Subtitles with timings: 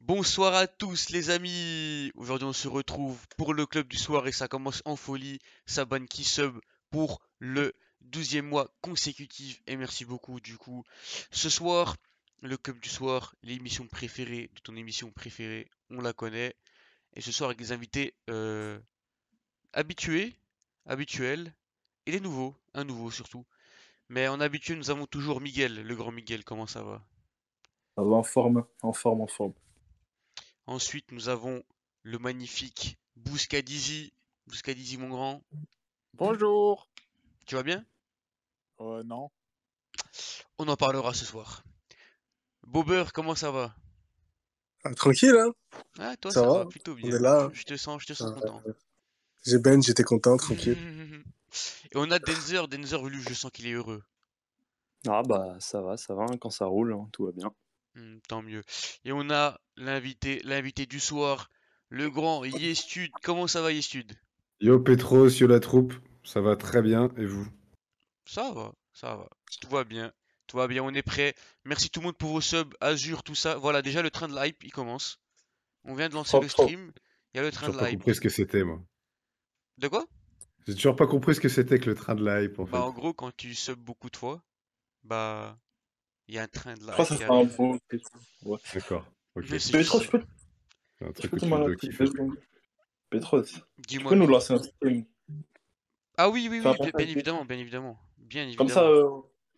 [0.00, 2.10] Bonsoir à tous les amis.
[2.16, 5.38] Aujourd'hui on se retrouve pour le club du soir et ça commence en folie.
[5.66, 6.58] Saban qui sub
[6.90, 7.72] pour le
[8.10, 10.84] 12e mois consécutif et merci beaucoup du coup.
[11.30, 11.96] Ce soir,
[12.40, 16.54] le club du soir, l'émission préférée de ton émission préférée, on la connaît.
[17.14, 18.78] Et ce soir avec des invités euh,
[19.72, 20.34] habitués,
[20.86, 21.54] habituels
[22.06, 23.46] et des nouveaux, un nouveau surtout.
[24.08, 26.44] Mais en habitué, nous avons toujours Miguel, le grand Miguel.
[26.44, 27.06] Comment ça va?
[27.96, 29.52] Ça va en forme, en forme, en forme.
[30.66, 31.62] Ensuite, nous avons
[32.02, 34.12] le magnifique Bouskadizi.
[34.46, 35.42] Bouskadizi, mon grand.
[36.14, 36.88] Bonjour.
[37.46, 37.84] Tu vas bien?
[38.80, 39.30] Euh, non.
[40.58, 41.62] On en parlera ce soir.
[42.66, 43.74] Bobber, comment ça va?
[44.84, 45.52] Ah, tranquille, hein?
[45.98, 46.64] Ah, toi, Ça ça va va?
[46.66, 47.16] plutôt On bien.
[47.16, 47.50] est là.
[47.52, 48.62] Je te sens, je te sens Euh, content.
[49.44, 50.78] J'ai Ben, j'étais content, tranquille.
[51.92, 52.66] Et on a Denzer.
[52.68, 54.02] Denzer, lui, je sens qu'il est heureux.
[55.06, 57.52] Ah bah ça va, ça va, hein, quand ça roule, hein, tout va bien.
[57.94, 58.62] Hmm, tant mieux.
[59.04, 61.50] Et on a l'invité, l'invité du soir,
[61.88, 63.10] le grand Yestud.
[63.22, 64.12] Comment ça va, Yestud?
[64.60, 65.92] Yo Petros, yo la troupe,
[66.24, 67.46] ça va très bien et vous?
[68.24, 69.28] Ça va, ça va.
[69.60, 70.12] Tout va bien.
[70.46, 71.34] Tout va bien, on est prêt.
[71.64, 73.56] Merci tout le monde pour vos subs, Azure, tout ça.
[73.56, 75.18] Voilà, déjà le train de l'hype, il commence.
[75.84, 76.92] On vient de lancer le stream.
[77.34, 77.98] Il y a le J'ai train de toujours pas l'hype.
[78.00, 78.80] compris ce que c'était moi.
[79.78, 80.06] De quoi?
[80.66, 82.72] J'ai toujours pas compris ce que c'était que le train de la hype en fait.
[82.72, 84.42] Bah, en gros, quand tu subs beaucoup de fois,
[85.04, 85.58] bah,
[86.32, 87.44] il y a un train de Je l'hype crois que ça sera un.
[88.74, 89.06] D'accord.
[89.34, 89.44] Ok.
[89.44, 90.22] Juste- je peux,
[90.98, 91.44] C'est un je truc peux que
[91.76, 91.88] tu
[93.86, 95.04] tu nous lancer un stream?
[96.16, 97.98] Ah oui, oui, oui, bien, partage bien de- évidemment, bien évidemment.
[98.30, 98.70] Comme évidemment.
[98.70, 99.10] ça, euh,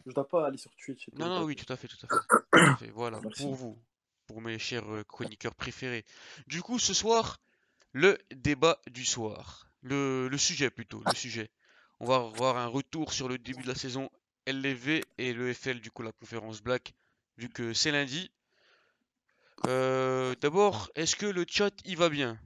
[0.04, 1.18] je dois pas aller sur Twitch et tout.
[1.18, 2.26] Non, non, oui, tout à fait, tout à fait.
[2.28, 2.90] Tout à fait.
[2.90, 3.42] Voilà, Merci.
[3.42, 3.78] pour vous,
[4.26, 6.04] pour mes chers euh, chroniqueurs préférés.
[6.48, 7.38] Du coup, ce soir,
[7.92, 9.70] le débat du soir.
[9.82, 11.50] Le, le sujet plutôt, le sujet.
[12.00, 14.10] On va voir un retour sur le début de la saison
[14.46, 16.94] LV et le FL, du coup, la conférence Black,
[17.36, 18.30] vu que c'est lundi.
[19.66, 22.38] Euh, D'abord, est-ce que le chat y va bien?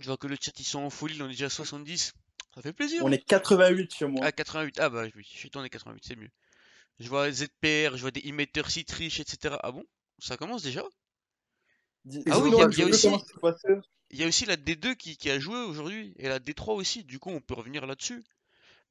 [0.00, 2.14] Je vois que le chat ils sont en folie, on est déjà à 70.
[2.54, 3.04] Ça fait plaisir.
[3.04, 3.12] On hein.
[3.12, 4.20] est 88 chez moi.
[4.24, 4.78] Ah, 88.
[4.80, 6.30] Ah, bah oui, je suis tourné 88, c'est mieux.
[7.00, 9.56] Je vois ZPR, je vois des émetteurs Citrich, etc.
[9.62, 9.84] Ah bon?
[10.18, 10.84] Ça commence déjà?
[12.30, 13.08] Ah oui, il y a- il y aussi-.
[14.10, 17.02] Il y a aussi la D2 qui, qui a joué aujourd'hui et la D3 aussi.
[17.04, 18.22] Du coup, on peut revenir là-dessus.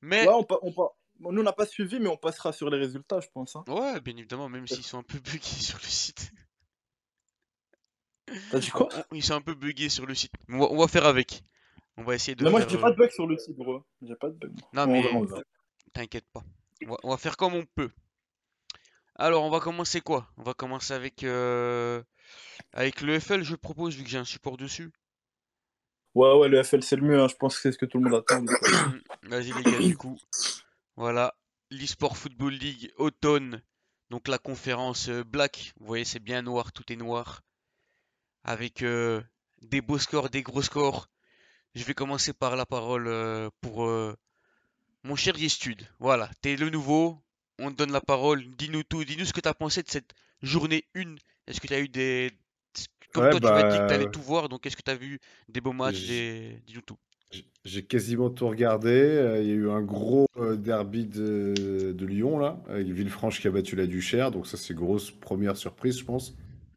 [0.02, 2.54] Mais, Ouais, on, pa- on pa- bon, Nous, on n'a pas suivi, mais on passera
[2.54, 3.56] sur les résultats, je pense.
[3.56, 3.64] Hein.
[3.68, 6.32] ouais, bien évidemment, même s'ils sont un peu buggés sur le site.
[8.52, 8.90] T'as dit quoi?
[9.12, 10.32] Ils sont un peu buggés sur le site.
[10.50, 11.44] On va, on va faire avec.
[11.98, 13.56] On va essayer de Mais moi, faire, j'ai euh, pas de bug sur le site,
[13.56, 13.84] bro.
[14.02, 14.52] J'ai pas de bug.
[14.74, 15.04] Non, On mais
[15.94, 16.44] t'inquiète pas.
[16.86, 17.92] On va, on va faire comme on peut.
[19.16, 20.28] Alors, on va commencer quoi?
[20.38, 22.02] On va commencer avec, euh,
[22.72, 24.92] avec le FL, je propose, vu que j'ai un support dessus.
[26.16, 27.20] Ouais, ouais, le FL, c'est le mieux.
[27.22, 27.28] hein.
[27.28, 28.44] Je pense que c'est ce que tout le monde attend.
[29.24, 30.18] Vas-y les gars, du coup.
[30.96, 31.36] Voilà,
[31.72, 33.62] l'eSport Football League automne.
[34.10, 37.42] Donc la conférence euh, Black, vous voyez, c'est bien noir, tout est noir.
[38.44, 39.22] Avec euh,
[39.64, 41.10] des beaux scores, des gros scores.
[41.76, 44.16] Je vais commencer par la parole euh, pour euh,
[45.04, 45.82] mon cher Yestud.
[46.00, 47.20] Voilà, t'es le nouveau,
[47.58, 48.46] on te donne la parole.
[48.56, 51.16] Dis-nous tout, dis-nous ce que t'as pensé de cette journée 1.
[51.48, 52.32] Est-ce que t'as eu des...
[53.14, 54.96] Comme Ouais, toi, tu m'as dit que bah, t'allais tout voir, donc est-ce que t'as
[54.96, 56.62] vu des beaux matchs, des...
[56.66, 56.98] Dis-nous tout.
[57.66, 58.90] J'ai- quasiment tout regardé.
[58.92, 63.40] euh, Il y a eu un gros euh, derby de, de Lyon là, avec Villefranche
[63.40, 66.36] qui a battu la Duchère, donc ça c'est grosse première surprise je pense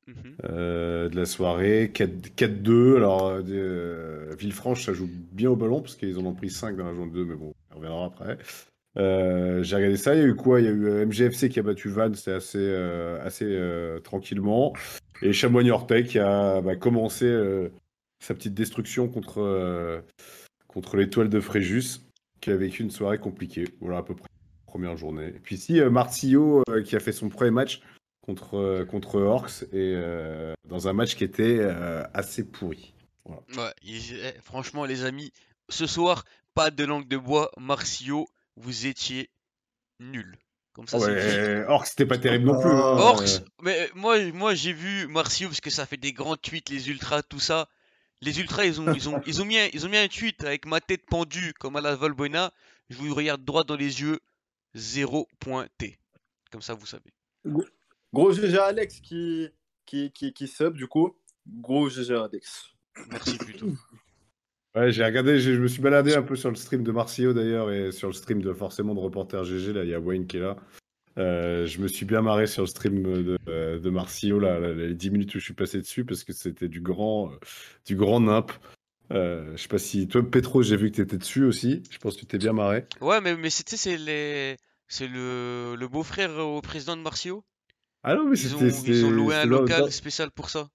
[0.09, 0.15] Mhm.
[0.45, 1.91] euh, de la soirée.
[1.93, 2.97] 4 4-2.
[2.97, 6.85] Alors euh, Villefranche ça joue bien au ballon parce qu'ils en ont pris 5 dans
[6.87, 8.39] la journée 2, mais bon, on reviendra après.
[8.99, 10.15] Euh, j'ai regardé ça.
[10.15, 10.61] Il y a eu quoi?
[10.61, 12.75] Il y a eu MGFC qui a battu Vannes, c'était assez,
[13.21, 14.73] assez tranquillement.
[15.23, 17.27] Et Chamois-Niortais qui a bah, commencé
[18.21, 20.03] sa petite destruction contre,
[20.77, 22.03] contre l'étoile de Fréjus,
[22.43, 23.65] qui a vécu une soirée compliquée.
[23.81, 25.29] Voilà à peu près la première journée.
[25.29, 27.81] Et puis ici, euh, Martillo euh, qui a fait son premier match
[28.21, 32.93] contre, euh, contre Orcs et euh, dans un match qui était euh, assez pourri.
[33.25, 33.41] Voilà.
[33.57, 35.33] Ouais, eh, franchement, les amis,
[35.71, 37.51] ce soir, pas de langue de bois.
[37.57, 39.31] Martiaux, vous étiez
[39.99, 40.37] nuls.
[40.75, 40.99] Comme ça.
[40.99, 42.69] Ouais, Orcs, c'était pas terrible non plus.
[42.69, 42.99] hein.
[42.99, 46.91] Orcs, mais moi, moi j'ai vu Martiaux parce que ça fait des grands tweets, les
[46.91, 47.67] ultras, tout ça.
[48.23, 50.43] Les ultras, ils ont, ils ont, ils ont mis un, ils ont mis un tweet
[50.45, 52.53] avec ma tête pendue comme à la Valbuena.
[52.89, 54.21] Je vous regarde droit dans les yeux,
[54.75, 55.99] 0.t.
[56.51, 57.13] Comme ça, vous savez.
[58.13, 59.49] Gros GG Alex qui,
[59.85, 61.17] qui, qui, qui sub, du coup.
[61.47, 62.67] Gros GG Alex.
[63.11, 63.73] Merci plutôt.
[64.75, 67.33] Ouais, j'ai regardé, j'ai- je me suis baladé un peu sur le stream de Marcio
[67.33, 70.27] d'ailleurs et sur le stream de forcément de Reporter GG, là, il y a Wayne
[70.27, 70.57] qui est là.
[71.19, 73.39] Euh, je me suis bien marré sur le stream de,
[73.79, 76.81] de Marcio, là, les 10 minutes où je suis passé dessus parce que c'était du
[76.81, 77.37] grand, euh,
[77.87, 78.53] du grand nimp.
[79.13, 81.83] Euh, je sais pas si toi, Petro, j'ai vu que tu étais dessus aussi.
[81.91, 82.87] Je pense que tu t'es bien marré.
[83.01, 84.57] Ouais, mais, mais sais, c'est les,
[84.89, 87.45] c'est le, le beau-frère au président de Martiaux.
[88.03, 90.51] Ah non, mais Ils ont, c'était ils ont c'était- loué un c'était local spécial pour
[90.51, 90.69] ça.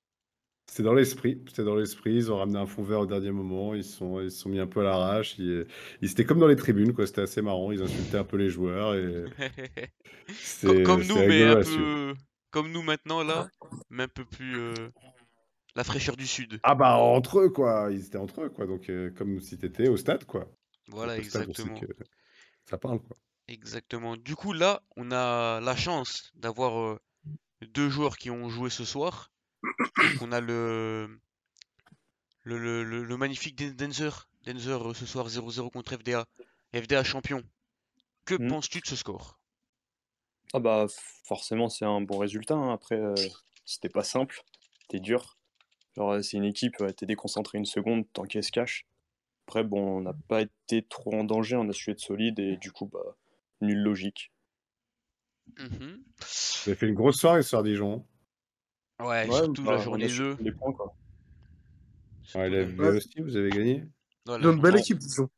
[0.72, 1.44] C'était dans l'esprit.
[1.48, 2.16] C'était dans l'esprit.
[2.16, 3.76] Ils ont ramené un fond vert au dernier moment.
[3.76, 5.38] Ils se sont, ils se sont mis un peu à l'arrache.
[5.38, 5.68] Ils,
[6.02, 7.06] ils étaient comme dans les tribunes, quoi.
[7.06, 7.72] C'était assez marrant.
[7.72, 8.96] Ils insultaient un peu les joueurs.
[8.96, 9.26] Et
[10.30, 12.14] c'était- comme c'était nous, mais un peu.
[12.52, 13.50] Comme nous maintenant, là,
[13.90, 14.58] mais un peu plus.
[14.58, 14.74] euh,
[15.76, 16.60] La fraîcheur du sud.
[16.64, 17.90] Ah bah entre eux, quoi.
[17.92, 18.66] Ils étaient entre eux, quoi.
[18.66, 20.50] Donc euh, comme si t'étais au stade, quoi.
[20.88, 21.80] Voilà, exactement.
[21.80, 21.86] que
[22.66, 23.16] Ça parle, quoi.
[23.48, 24.18] Exactement.
[24.18, 27.00] Du coup, là, on a la chance d'avoir euh,
[27.62, 29.31] deux joueurs qui ont joué ce soir.
[30.22, 31.20] On a le,
[32.44, 34.28] le, le, le- le magnifique Den- Denzer.
[34.46, 36.26] Denzer euh, ce soir 0-0 contre FDA.
[36.74, 37.44] FDA champion.
[38.26, 38.48] Que Mm.
[38.50, 39.40] penses-tu de ce score?
[40.54, 40.86] Ah bah
[41.24, 42.56] forcément c'est un bon résultat.
[42.56, 42.74] hein.
[42.74, 43.14] Après euh,
[43.66, 44.42] c'était pas simple,
[44.82, 45.38] c'était dur.
[45.96, 48.86] Genre euh, c'est une équipe, ouais, t'es déconcentré une seconde, t'encaisses cash.
[49.48, 52.58] Après bon on n'a pas été trop en danger, on a su être solide et
[52.58, 53.16] du coup bah
[53.62, 54.32] nul logique.
[55.58, 55.68] Vous
[56.68, 58.06] avez fait une grosse soirée ce soir, Dijon.
[59.02, 60.30] Ouais, Ouais, surtout bah, la on journée a su 2.
[60.36, 60.96] prendre les points quoi.
[62.36, 63.84] Ouais, la- FB aussi, vous avez gagné.
[64.28, 65.30] une belle équipe, disons.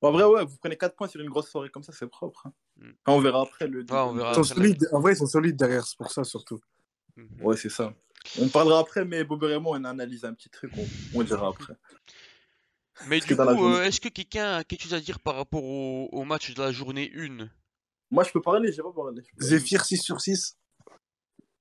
[0.00, 2.46] En vrai, ouais, vous prenez 4 points sur une grosse soirée comme ça, c'est propre.
[2.46, 2.52] hein.
[2.76, 2.90] Mm.
[3.04, 3.80] Enfin, on verra après le.
[3.80, 4.88] Ouais, on verra Ils sont après la- solides.
[4.92, 6.60] En vrai, ils sont solides derrière, c'est pour ça surtout.
[7.16, 7.28] Mhm.
[7.42, 7.92] Ouais, c'est ça.
[8.40, 10.86] On parlera après, mais Bober et moi, on analyse un petit truc, on,
[11.18, 11.74] on dira après.
[13.06, 16.08] Mais du coup, euh, est-ce que quelqu'un a quelque chose à dire par rapport au,
[16.12, 17.48] au match de la journée 1?
[18.10, 19.22] Moi, je peux parler, j'ai pas parlé.
[19.40, 20.56] Zephyr 6 sur 6.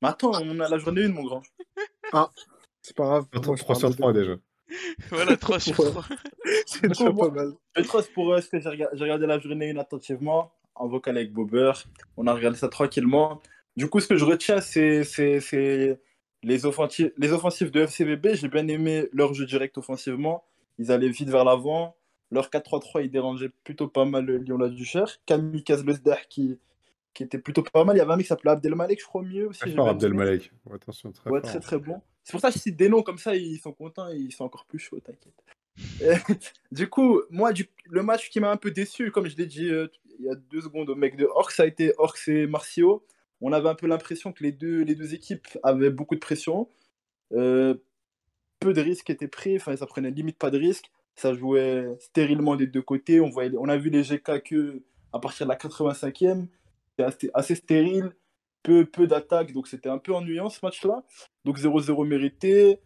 [0.02, 1.42] Mais attends, on a la journée 1, mon grand.
[2.82, 3.26] C'est pas grave.
[3.34, 4.36] Je 3 parle sur de- 3 déjà.
[5.10, 5.90] Voilà, 3 sur Ouais.
[5.92, 6.06] 3.
[6.66, 7.54] C'est moi- pas mal.
[7.76, 10.88] Je trust pour euh, ce que j'ai rega- j'ai regardé la journée 1 attentivement, en
[10.88, 11.72] vocal avec Bober.
[12.18, 13.42] On a regardé ça tranquillement.
[13.76, 16.00] Du coup, ce que je retiens, c'est c'est- c'est
[16.44, 18.36] les, offensives, les offensives de FCVB.
[18.36, 20.44] J'ai bien aimé leur jeu direct offensivement.
[20.78, 21.96] Ils allaient vite vers l'avant.
[22.30, 25.18] Leur 4-3-3, ils dérangeaient plutôt pas mal le Lyon la Duchère.
[25.26, 26.60] Camille Kazlesdar qui,
[27.14, 27.96] qui était plutôt pas mal.
[27.96, 29.60] Il y avait un mec qui s'appelait Abdelmalek, je crois, mieux aussi.
[29.60, 29.90] Très fort.
[29.90, 30.52] Abdelmalek.
[30.66, 31.50] Ouais, attention, très Ouais, fort.
[31.50, 32.02] très très bon.
[32.24, 34.44] C'est pour ça que je cite des noms comme ça, ils sont contents, ils sont
[34.44, 35.34] encore plus chauds, t'inquiète.
[36.72, 39.70] Du coup, moi, du- le match qui m'a un peu déçu, comme je l'ai dit
[39.70, 39.88] euh,
[40.20, 43.06] il y a deux secondes au mec de Orcs, ça a été Orcs et Marcio.
[43.42, 46.68] On avait un peu l'impression que les deux, les deux équipes avaient beaucoup de pression.
[47.34, 47.76] Euh,
[48.60, 50.90] peu de risques étaient pris, enfin, ça prenait limite pas de risques.
[51.16, 53.20] Ça jouait stérilement des deux côtés.
[53.22, 54.82] On, voyait, on a vu les GK que
[55.14, 56.48] à partir de la 85e.
[57.00, 58.12] Assez, assez stérile,
[58.64, 61.04] peu, peu d'attaques, donc c'était un peu ennuyant ce match-là.
[61.46, 62.80] Donc 0-0 mérité.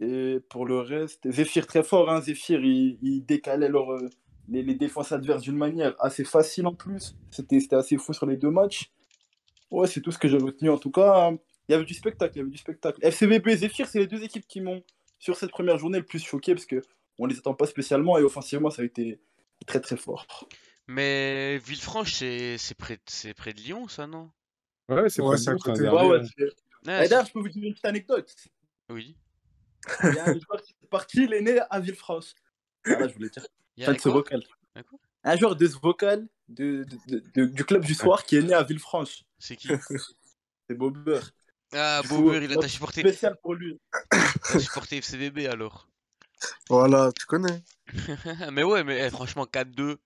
[0.00, 2.10] Et pour le reste, Zephyr très fort.
[2.10, 2.22] Hein.
[2.22, 4.08] Zephyr, il, il décalait leur, euh,
[4.50, 7.14] les, défenses adverses d'une manière assez facile en plus.
[7.30, 8.90] C'était assez fou sur les deux matchs.
[9.70, 11.30] Ouais, c'est tout ce que j'ai retenu en tout cas.
[11.68, 12.98] Il y avait du spectacle, il y avait du spectacle.
[13.02, 14.82] FCVB et Zephyr, c'est les deux équipes qui m'ont,
[15.18, 16.82] sur cette première journée, le plus choqué parce que
[17.18, 19.20] on les attend pas spécialement et offensivement, ça a été
[19.66, 20.26] très très fort.
[20.90, 24.28] Mais Villefranche, c'est c'est près, de- c'est près de Lyon, ça, non?
[24.88, 26.18] Ouais, c'est Ouais, un ouais.
[26.18, 26.28] hein.
[26.36, 26.44] c'est-
[26.88, 28.34] Ah, Et d'ailleurs, je peux vous dire une petite anecdote.
[28.88, 29.16] Oui.
[30.02, 32.34] Il y a un joueur qui est parti, il est né à Villefranche.
[32.84, 33.46] Voilà, je voulais dire.
[33.76, 34.12] Il y a de ce quoi?
[34.14, 34.42] vocal.
[34.74, 34.82] Un
[35.22, 38.42] Un joueur de ce vocal de, de- de- de- du club du soir qui est
[38.42, 39.22] né à Villefranche.
[39.38, 39.68] C'est qui?
[40.68, 41.20] C'est Bobber.
[41.72, 43.78] Ah, Bobber, il a supporté, Spécial pour lui.
[44.10, 45.88] t'as supporté FCBB alors.
[46.68, 47.62] Voilà, tu connais.
[48.50, 49.98] Mais ouais, mais eh, franchement, 4-2.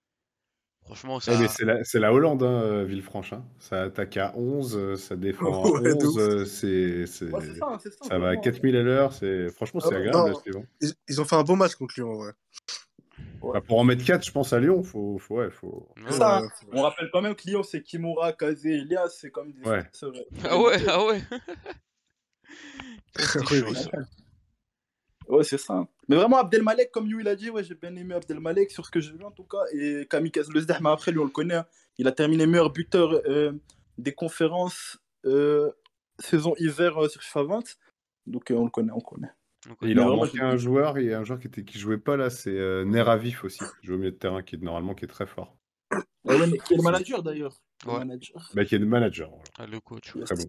[0.84, 1.32] Franchement, ça.
[1.32, 1.48] Eh,
[1.84, 3.32] c'est la, Hollande, hein, euh, Villefranche.
[3.32, 3.42] hein.
[3.58, 6.18] Ça attaque à 11, euh, ça défend à Ouais, de 11, ouf.
[6.22, 7.00] euh, c'est,
[7.32, 8.04] Ouais, ça, c'est ça.
[8.04, 8.40] ça va à vraiment.
[8.42, 9.12] 4000 à l'heure.
[9.14, 9.48] C'est...
[9.50, 10.64] Franchement, c'est Ah, agréable non.
[10.82, 12.32] Ils, ils ont fait un bon match contre Lyon, en vrai.
[13.42, 15.88] Bah, pour en mettre 4, je pense à Lyon, faut, faut, ouais, faut...
[16.04, 16.12] Ouais.
[16.12, 16.42] Ça.
[16.42, 19.82] Ouais, On rappelle quand même que Lyon, c'est Kimura, Kazé, Elias, c'est comme des Ouais.
[20.44, 21.20] Ah ouais, ah ouais.
[23.16, 23.76] C'était Oui, chaud, oui.
[23.76, 23.90] ça.
[25.28, 25.86] Ouais, c'est ça.
[26.08, 28.90] Mais vraiment, Abdelmalek, comme You il a dit, ouais, j'ai bien aimé Abdelmalek sur ce
[28.90, 29.62] que j'ai vu en tout cas.
[29.72, 31.54] Et Kamikaze Lezdah, mais après, lui, on le connaît.
[31.56, 31.66] hein.
[31.98, 33.52] Il a terminé meilleur buteur euh,
[33.98, 35.70] des conférences euh,
[36.18, 37.76] saison hiver euh, sur FIFA 20.
[38.26, 39.30] Donc, euh, on le connaît, on le connaît.
[39.82, 42.28] Et il manquait j'ai- un joueur, et un joueur qui, était, qui jouait pas là,
[42.28, 45.08] c'est euh, Neravif aussi, qui joue au milieu de terrain, qui est normalement qui est
[45.08, 45.56] très fort.
[46.24, 47.98] Ouais, mais qui est le manager d'ailleurs Le Ouais.
[48.00, 48.50] manager.
[48.54, 49.44] Bah, qui est le manager, voilà.
[49.58, 50.12] Ah, le coach.
[50.24, 50.44] Très bon.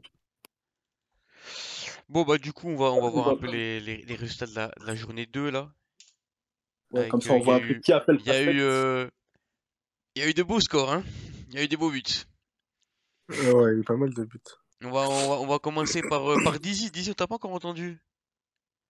[2.07, 4.15] Bon, bah, du coup, on va, on va voir va- un peu les, les, les
[4.15, 5.71] résultats de la, de la journée 2 là.
[6.91, 8.61] Ouais, Avec, comme ça, euh, on voit a eu- qui appelle Il y a eu,
[8.61, 9.07] euh,
[10.15, 11.03] il y a eu de beaux scores, hein.
[11.49, 12.03] Il y a eu des beaux buts.
[13.29, 14.39] Ouais, ouais, il y a eu pas mal de buts.
[14.83, 16.91] On va, on va, on va commencer par, euh, par Dizzy.
[16.91, 17.99] Dizzy, t'as pas encore entendu?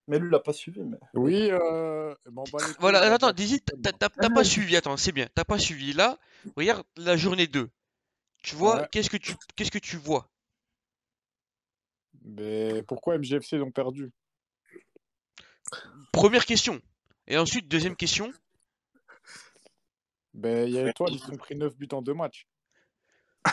[0.08, 0.82] Mais lui, il l'a pas suivi.
[0.82, 0.98] Mais...
[1.14, 5.58] Oui, euh, couilles, Voilà, attends, bah, Dizzy, t'as pas suivi, attends, c'est bien, t'as pas
[5.58, 5.94] suivi.
[5.94, 6.20] Là,
[6.56, 7.70] regarde la journée 2.
[8.44, 8.88] Tu vois, Ouais.
[8.92, 10.30] qu'est-ce que tu, qu'est-ce que tu vois?
[12.25, 14.12] Mais pourquoi MGFC ont perdu?
[16.12, 16.82] Première question.
[17.27, 18.32] Et ensuite, deuxième question.
[20.34, 22.48] Ben, il y a Étoile, ils ont pris 9 buts en deux matchs.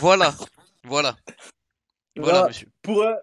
[0.01, 0.35] Voilà,
[0.85, 1.17] voilà.
[2.17, 2.69] Voilà, Là, monsieur.
[2.83, 3.15] pour, euh,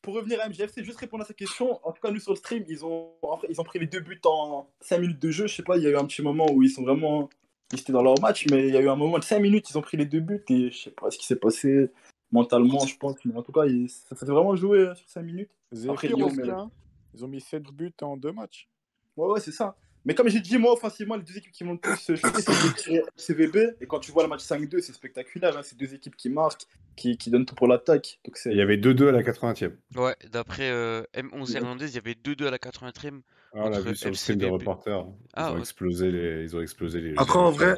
[0.00, 1.84] pour revenir à MGFC, juste répondre à sa question.
[1.86, 3.12] En tout cas, nous sur le stream, ils ont,
[3.48, 5.46] ils ont pris les deux buts en 5 minutes de jeu.
[5.46, 7.28] Je sais pas, il y a eu un petit moment où ils sont vraiment.
[7.72, 9.70] Ils étaient dans leur match, mais il y a eu un moment de 5 minutes,
[9.70, 11.90] ils ont pris les deux buts et je sais pas ce qui s'est passé
[12.34, 13.16] mentalement, je pense.
[13.24, 15.50] Mais en tout cas, il- ça faisait vraiment jouer euh, sur 5 minutes.
[15.88, 16.70] Après, Lyon, mais- hein.
[17.14, 18.68] Ils ont mis 7 buts en 2 matchs.
[19.16, 19.76] Ouais, ouais, c'est ça.
[20.06, 22.42] Mais comme j'ai dit, moi, offensivement, les deux équipes qui m'ont le plus euh, choqué,
[22.76, 23.56] c'est le CVB.
[23.80, 25.56] Et quand tu vois le match 5-2, c'est spectaculaire.
[25.56, 25.62] Hein.
[25.62, 26.64] C'est deux équipes qui marquent,
[26.96, 28.20] qui, qui donnent tout pour l'attaque.
[28.46, 29.72] Il y avait 2-2 à la 80e.
[29.96, 33.22] Ouais, d'après euh, M11 Hernandez, il y avait 2-2 à la 83e.
[33.54, 34.58] Ah, on l'a vu sur le stream de FCVB.
[34.60, 35.06] reporter.
[35.06, 35.60] Ils, Ah, ont ouais.
[35.60, 36.42] explosé les...
[36.42, 37.14] ils ont explosé les.
[37.16, 37.76] Après, en vrai,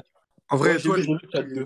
[0.49, 1.65] en vrai, Ouais, j'ai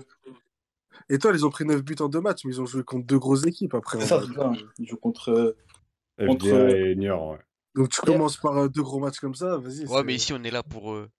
[1.09, 1.15] 4-2.
[1.15, 3.19] Étoile, ils ont pris 9 buts en 2 matchs, mais ils ont joué contre deux
[3.19, 3.99] grosses équipes après.
[4.01, 4.27] C'est ça, vrai.
[4.27, 4.51] c'est ça.
[4.79, 5.29] Ils jouent contre.
[5.31, 5.57] euh,
[6.19, 7.39] FDA contre- et Niort, ouais.
[7.75, 9.85] Donc tu commences par euh, deux gros matchs comme ça, vas-y.
[9.85, 10.93] Ouais, c'est- mais ici, on est là pour.
[10.93, 11.09] euh,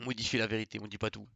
[0.00, 1.26] On modifie la vérité, on dit pas tout.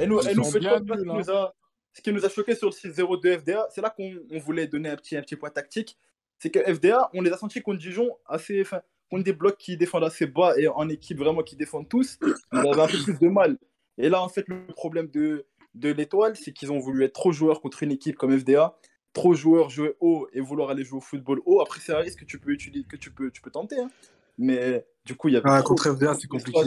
[0.00, 1.02] Et nous, et nous faites bien quoi, hein.
[1.04, 1.54] nous a,
[1.92, 4.66] ce qui nous a choqué sur le 6-0 de FDA, c'est là qu'on on voulait
[4.66, 5.96] donner un petit, un petit point tactique.
[6.38, 8.64] C'est que FDA, on les a sentis contre Dijon assez.
[9.10, 12.18] Contre des blocs qui défendent assez bas et en équipe vraiment qui défendent tous.
[12.50, 13.58] On avait un peu plus de mal.
[13.98, 17.32] Et là, en fait, le problème de, de l'étoile, c'est qu'ils ont voulu être trop
[17.32, 18.76] joueurs contre une équipe comme FDA.
[19.12, 21.60] Trop joueurs jouer haut et vouloir aller jouer au football haut.
[21.60, 23.78] Après, c'est un risque que tu peux utiliser, que tu peux, tu peux tenter.
[23.78, 23.90] hein.
[24.38, 25.48] Mais du coup, il y avait.
[25.48, 26.60] Ah, trop- contre FDA, c'est compliqué.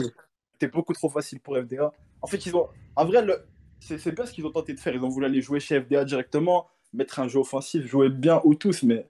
[0.52, 1.92] c'était beaucoup trop facile pour FDA.
[2.22, 2.68] En fait, ils ont.
[2.94, 3.44] En vrai, le...
[3.80, 4.94] c'est bien ce qu'ils ont tenté de faire.
[4.94, 8.54] Ils ont voulu aller jouer chez FDA directement, mettre un jeu offensif, jouer bien ou
[8.54, 9.08] tous, mais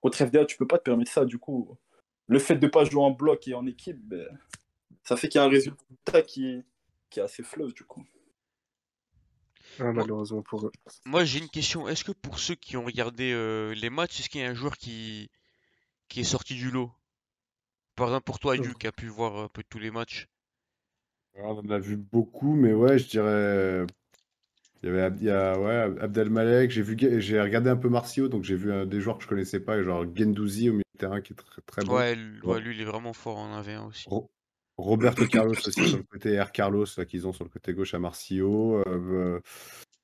[0.00, 1.24] contre FDA, tu peux pas te permettre ça.
[1.24, 1.76] Du coup,
[2.28, 4.26] le fait de pas jouer en bloc et en équipe, ben,
[5.02, 6.62] ça fait qu'il y a un résultat qui,
[7.10, 8.04] qui est assez fleuve, du coup.
[9.80, 10.72] Ah, malheureusement pour eux.
[11.06, 11.88] Moi, j'ai une question.
[11.88, 14.54] Est-ce que pour ceux qui ont regardé euh, les matchs, est-ce qu'il y a un
[14.54, 15.30] joueur qui...
[16.08, 16.92] qui est sorti du lot?
[17.96, 20.28] Par exemple, pour toi, Ayu, qui a pu voir un peu tous les matchs.
[21.36, 23.86] Alors, on en a vu beaucoup, mais ouais, je dirais.
[24.82, 27.88] Il y avait Ab- il y a, ouais, Abdelmalek, j'ai vu, j'ai regardé un peu
[27.88, 30.84] Marcio, donc j'ai vu euh, des joueurs que je connaissais pas, genre Gendouzi au milieu
[30.94, 31.94] de terrain qui est très, très bon.
[31.94, 32.14] Ouais,
[32.44, 32.60] Ouais.
[32.60, 34.06] lui, il est vraiment fort en 1v1 aussi.
[34.06, 34.30] Ro-
[34.78, 36.52] Roberto Carlos aussi sur le côté, R.
[36.52, 38.82] Carlos là, qu'ils ont sur le côté gauche à Marcio.
[38.86, 39.40] euh,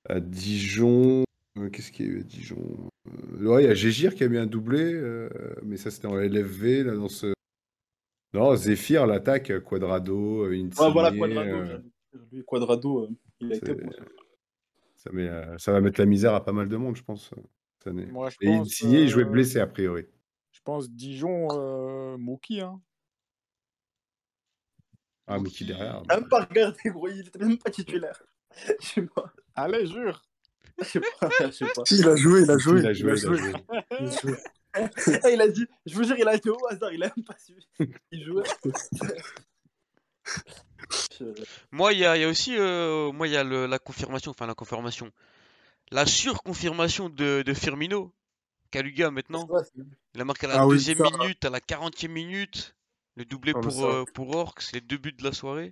[0.08, 1.24] à Dijon,
[1.58, 2.90] euh, qu'est-ce qu'il y a eu à Dijon?
[3.06, 5.28] Euh, ouais, il y a Gégir qui a mis un doublé, euh,
[5.62, 7.32] mais ça c'était en LFV, là, dans ce.
[8.34, 11.50] Non, Zephyr, l'attaque, Quadrado, euh, Insigne, Ouais, voilà, Quadrado.
[11.50, 11.78] euh,
[12.32, 13.08] lui, Quadrado, euh,
[13.40, 13.90] il a été bon.
[14.96, 17.30] ça, met, euh, ça va mettre la misère à pas mal de monde, je pense,
[17.36, 17.40] euh,
[17.78, 18.06] cette année.
[18.06, 20.06] Moi, je Et pense, Insigne, il jouait euh, blessé a priori.
[20.52, 22.60] Je pense Dijon, euh, Mouki.
[22.60, 22.80] Hein.
[25.34, 26.02] Ah, derrière.
[26.08, 28.22] J'ai même pas regardé, gros, il était même pas titulaire.
[28.80, 29.32] Je sais pas.
[29.54, 30.22] Allez, jure.
[30.78, 31.28] Je sais pas.
[31.40, 31.84] Je sais pas.
[31.86, 32.80] Si, il a joué, il a joué.
[32.80, 33.52] Il a joué, il a joué.
[34.00, 34.36] Il a joué.
[34.74, 37.24] Ah, il a dit, je vous jure, il a été au hasard, il a même
[37.24, 37.66] pas suivi.
[38.10, 38.42] Il jouait.
[41.70, 43.78] Moi, il y a, il y a aussi euh, moi, il y a le- la
[43.78, 45.10] confirmation, enfin la confirmation,
[45.90, 48.12] la surconfirmation de, de Firmino,
[48.70, 49.48] Kaluga maintenant.
[50.14, 52.74] Il a marqué à la Ah deuxième minute, à la 40e minute,
[53.16, 55.70] le doublé Ah, pour, ça- euh, pour Orcs, les deux buts de la soirée.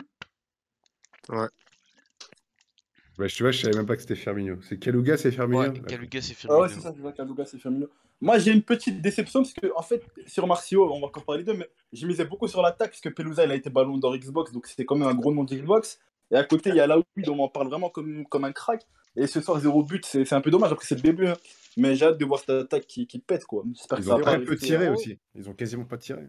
[3.19, 4.61] Ouais, je, tu vois, je savais même pas que c'était Firmino.
[4.63, 5.61] C'est Kaluga, c'est Firmino?
[5.61, 5.81] Ouais.
[5.83, 6.63] Kaluga, c'est Ah Firmino.
[6.63, 7.89] ouais, c'est ça, c'est ça, Kaluga, c'est Firmino.
[8.23, 11.43] Moi, j'ai une petite déception parce que, en fait, sur Marcio, on va encore parler
[11.45, 14.17] d'eux, mais je misais beaucoup sur l'attaque parce que Pelusa, il a été ballon d'or
[14.17, 15.99] Xbox, donc c'était quand même un gros nom d'Xbox.
[16.31, 18.87] Et à côté, il y a Laoui, dont on parle vraiment comme, comme un crack.
[19.17, 20.71] Et ce soir, zéro but, c'est c'est un peu dommage.
[20.73, 21.27] Après, c'est le début.
[21.27, 21.37] hein.
[21.77, 23.65] Mais j'ai hâte de voir cette attaque qui, qui pète, quoi.
[23.75, 25.19] J'espère que Ils ça ont va pas très peu tiré aussi.
[25.35, 26.23] Ils ont quasiment pas tiré.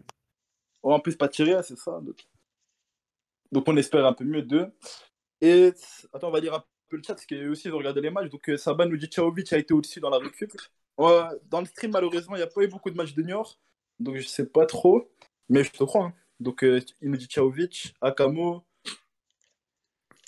[0.82, 2.00] Oh, en plus, pas tiré, c'est ça.
[2.00, 2.24] Donc...
[3.66, 4.72] on espère un peu mieux d'eux.
[5.40, 5.72] Et
[6.12, 8.10] attends, on va lire un peu le chat parce qu'ils aussi ils ont regardé les
[8.10, 8.30] matchs.
[8.30, 10.52] Donc, euh, Saban nous dit Tchaovic a été au-dessus dans la récup.
[10.98, 13.58] Dans le stream, malheureusement, il n'y a pas eu beaucoup de matchs de Niort.
[13.98, 15.10] Donc, je sais pas trop.
[15.48, 16.06] Mais je te crois.
[16.06, 16.14] hein.
[16.40, 18.64] Donc, euh, il nous dit Tchaovic, Akamo,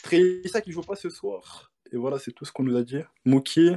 [0.03, 1.73] Trissa qui joue pas ce soir.
[1.93, 3.01] Et voilà, c'est tout ce qu'on nous a dit.
[3.25, 3.77] Mouki,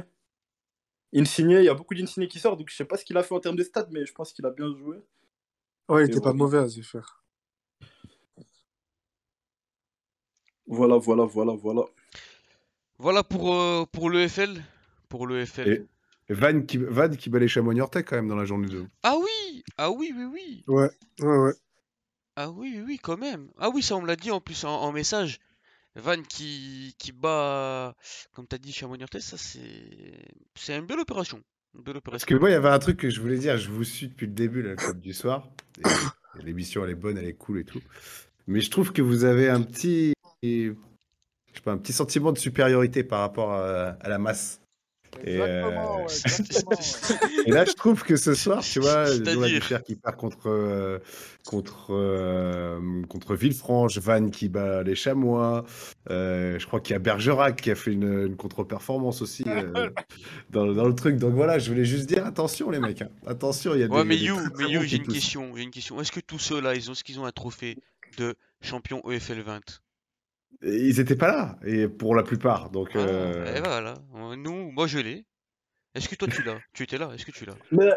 [1.14, 2.56] Insigne, il y a beaucoup d'Insigne qui sort.
[2.56, 4.32] Donc, je sais pas ce qu'il a fait en termes de stats, mais je pense
[4.32, 4.98] qu'il a bien joué.
[5.88, 7.22] Ouais, il était pas mauvais à Zephyr.
[10.66, 11.82] Voilà, voilà, voilà, voilà.
[12.98, 14.62] Voilà pour, euh, pour l'EFL.
[15.08, 15.68] Pour l'EFL.
[15.68, 15.86] Et-
[16.30, 18.86] Et Van qui, Van qui bat les chamois niortais quand même dans la journée 2.
[19.02, 19.64] Ah oui!
[19.78, 20.64] Ah oui, oui, oui!
[20.66, 20.90] Ouais,
[21.20, 21.54] ouais, ouais.
[22.36, 23.50] Ah oui, oui, oui, quand même.
[23.58, 25.38] Ah oui, ça on me l'a dit en plus en, en message.
[25.96, 27.96] Van qui, qui bat,
[28.34, 31.42] comme t'as dit, Chamonix ça c'est c'est une belle opération.
[32.04, 33.56] Parce que moi, il y avait un truc que je voulais dire.
[33.56, 35.48] Je vous suis depuis le début, là, le club du soir.
[36.42, 37.80] L'émission, elle est bonne, elle est cool et tout.
[38.46, 40.72] Mais je trouve que vous avez un petit, je
[41.54, 44.60] sais pas, un petit sentiment de supériorité par rapport à, à la masse.
[45.24, 45.62] Et, euh,
[46.04, 46.06] ouais.
[47.46, 50.98] Et là, je trouve que ce soir, tu vois, Ducher qui part contre, euh,
[51.44, 55.64] contre, euh, contre Villefranche, Vannes qui bat les Chamois.
[56.10, 59.90] euh, je crois qu'il y a Bergerac qui a fait une, une contre-performance aussi euh,
[60.50, 61.16] dans, dans le truc.
[61.16, 63.02] Donc voilà, je voulais juste dire attention, les mecs.
[63.02, 63.08] hein.
[63.26, 64.04] Attention, il y a des.
[64.04, 66.00] Mais You, mais You, j'ai une question, j'ai une question.
[66.00, 67.76] Est-ce que tous ceux-là, ils ont, est-ce qu'ils ont un trophée
[68.18, 69.60] de champion EFL 20?
[70.62, 72.70] Et Ils étaient pas là, et pour la plupart.
[72.70, 73.94] Donc, Ah, euh, et voilà.
[74.16, 75.24] Euh, Nous, moi je l'ai.
[75.94, 76.58] Est-ce que toi tu l'as?
[76.74, 77.10] Tu étais là?
[77.14, 77.56] Est-ce que tu l'as?
[77.72, 77.90] Mais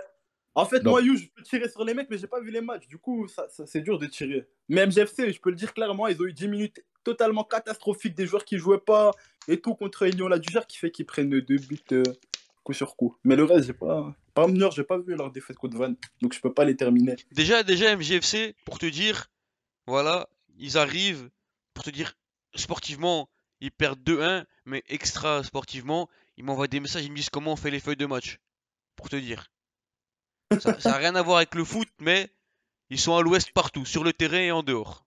[0.55, 0.91] en fait, Non.
[0.91, 2.87] moi, You, je peux tirer sur les mecs, mais j'ai pas vu les matchs.
[2.87, 4.47] Du coup, ça, ça- c'est dur de tirer.
[4.69, 8.27] Mais MGFC, je peux le dire clairement, ils ont eu 10 minutes totalement catastrophiques des
[8.27, 9.11] joueurs qui jouaient pas
[9.47, 12.03] et tout contre Lyon Ladugère qui fait qu'ils prennent deux buts euh,
[12.63, 13.17] coup sur coup.
[13.23, 14.15] Mais le reste, j'ai pas.
[14.35, 17.15] Par exemple, j'ai pas vu leur défaite contre Van, donc je peux pas les terminer.
[17.31, 19.27] Déjà, déjà MGFC, pour te dire,
[19.87, 21.29] voilà, ils arrivent,
[21.73, 22.13] pour te dire,
[22.55, 23.29] sportivement,
[23.59, 27.55] ils perdent 2-1, mais extra sportivement, ils m'envoient des messages, ils me disent comment on
[27.55, 28.39] fait les feuilles de match.
[28.95, 29.51] Pour te dire.
[30.59, 32.29] Ça n'a rien à voir avec le foot, mais
[32.89, 35.05] ils sont à l'ouest partout, sur le terrain et en dehors.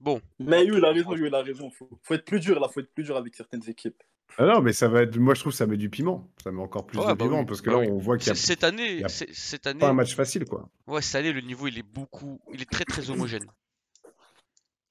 [0.00, 1.70] Bon, Mais il a raison, il a raison.
[1.70, 4.02] Faut, faut être plus dur là, faut être plus dur avec certaines équipes.
[4.36, 5.16] Ah non, mais ça va être.
[5.16, 6.28] Moi, je trouve que ça met du piment.
[6.42, 7.88] Ça met encore plus Ouais, de bah piment oui, parce que bah là, oui.
[7.90, 10.14] on voit qu'il y a cette année, y a c'est- cette année, pas un match
[10.14, 10.68] facile, quoi.
[10.88, 13.46] ouais, cette année, le niveau il est beaucoup, il est très très homogène.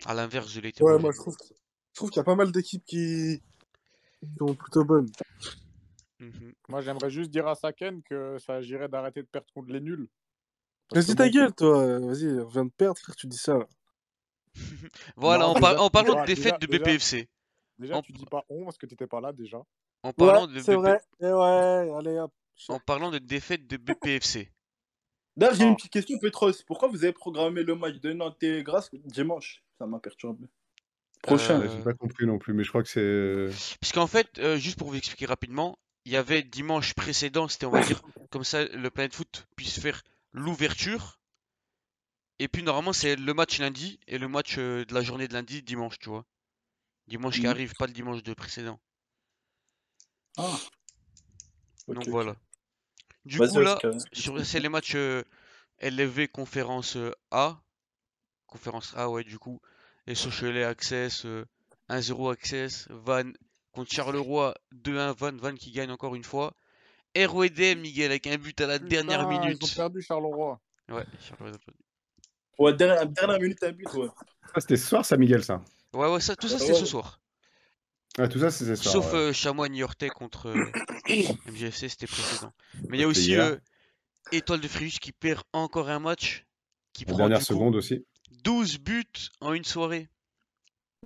[0.06, 0.84] À l'inverse de l'été.
[0.84, 3.42] Ouais, moi je trouve, je trouve qu'il y a pas mal d'équipes qui...
[4.20, 5.10] qui sont plutôt bonnes.
[6.20, 6.54] Mhm.
[6.70, 10.08] Moi, j'aimerais juste dire à Saken que ça agirait d'arrêter de perdre contre les nuls.
[10.92, 12.00] Vas-y ta gueule, toi.
[12.00, 13.58] Vas-y, on vient de perdre, frère, tu dis ça.
[13.58, 13.68] là.
[15.16, 17.30] Voilà, Non, en, par- en parlant de déjà- défaite de BPFC.
[17.80, 19.58] Déjà, En- tu dis pas on parce que t'étais pas là déjà.
[20.04, 21.02] En parlant de c'est BP vrai.
[21.22, 22.32] Et ouais, allez hop.
[22.70, 24.52] En parlant de défaite de BPFC.
[25.36, 25.68] D'ailleurs, j'ai Ah.
[25.68, 26.52] une petite question, Petros.
[26.68, 29.64] Pourquoi vous avez programmé le match de Nantes et Grasse dimanche?
[29.84, 30.48] Ça m'a perturbé.
[31.24, 31.60] Prochain.
[31.60, 33.76] Euh, J'ai pas compris non plus, mais je crois que c'est.
[33.82, 37.72] Puisqu'en fait, euh, juste pour vous expliquer rapidement, il y avait dimanche précédent, c'était on
[37.72, 41.20] va dire comme ça le Planet Foot puisse faire l'ouverture.
[42.40, 45.34] Et puis normalement c'est le match lundi et le match euh, de la journée de
[45.34, 46.26] lundi dimanche, tu vois.
[47.08, 47.48] Dimanche qui Mhm.
[47.48, 48.80] arrive, pas le dimanche de précédent.
[50.38, 50.58] Ah.
[51.90, 52.38] Donc voilà.
[53.26, 53.78] Du coup là,
[54.44, 55.24] c'est les matchs euh,
[55.80, 57.60] LFV conférence euh, A.
[58.48, 59.60] Conférence A, ouais, du coup.
[60.08, 61.46] Et Sochelet Access, euh,
[61.90, 62.88] 1-0 Access.
[62.90, 63.24] Van
[63.72, 65.32] contre Charleroi, 2-1 Van.
[65.34, 66.54] Van qui gagne encore une fois.
[67.16, 69.76] ROED, Miguel, avec un but à la dernière Putain, Ils ont minute.
[69.76, 70.60] perdu Charleroi.
[70.90, 71.80] Ouais, Charleroi, ils ont perdu.
[72.60, 74.08] Ouais, dernière, dernière minute, un but, ouais.
[74.54, 75.62] Ah, c'était ce soir, ça, Miguel, ça.
[75.94, 76.80] Ouais, ouais, ça, tout ça Ah c'était ouais.
[76.80, 77.20] ce soir.
[78.18, 78.94] Ah, tout ça, c'est ce soir.
[78.94, 79.20] Sauf ouais.
[79.20, 80.72] euh, Chamois Niortais contre euh,
[81.48, 82.52] MGFC, c'était précédent.
[82.90, 83.58] Mais il y a C'était aussi euh,
[84.32, 86.46] Étoile de Frius qui perd encore un match.
[86.94, 88.06] Qui En prend dernière coup seconde aussi.
[88.44, 89.04] 12 buts
[89.42, 90.10] en une soirée.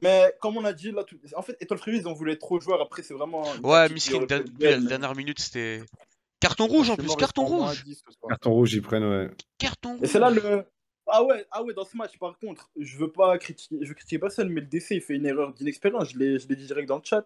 [0.01, 1.17] Mais comme on a dit, là, tout...
[1.35, 2.81] en fait, Étoile Frivis, ils en voulaient trop de joueurs.
[2.81, 3.43] Après, c'est vraiment.
[3.63, 5.81] Ouais, Miskin, être la mais- dernière minute, c'était.
[6.39, 8.29] Carton rouge en plus, carton rouge 10 ce soir.
[8.29, 9.29] Carton rouge, ils prennent, ouais.
[9.57, 10.65] Carton Et rouge c'est là le.
[11.07, 13.95] Ah ouais, ah ouais, dans ce match, par contre, je veux pas critiquer, je veux
[13.95, 16.09] critiquer personne, mais le DC, il fait une erreur d'inexpérience.
[16.11, 17.25] Je l'ai je l'ai dit direct dans le chat.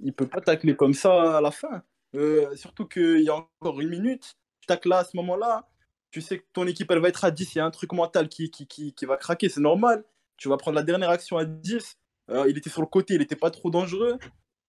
[0.00, 1.82] Il peut pas tacler comme ça à la fin.
[2.14, 4.34] Euh, surtout qu'il y a encore une minute.
[4.60, 5.68] Tu tacles là à ce moment-là.
[6.10, 7.54] Tu sais que ton équipe, elle va être à 10.
[7.54, 10.04] Il y a un truc mental qui, qui, qui, qui va craquer, c'est normal.
[10.36, 11.96] Tu vas prendre la dernière action à 10.
[12.30, 14.18] Euh, il était sur le côté, il était pas trop dangereux.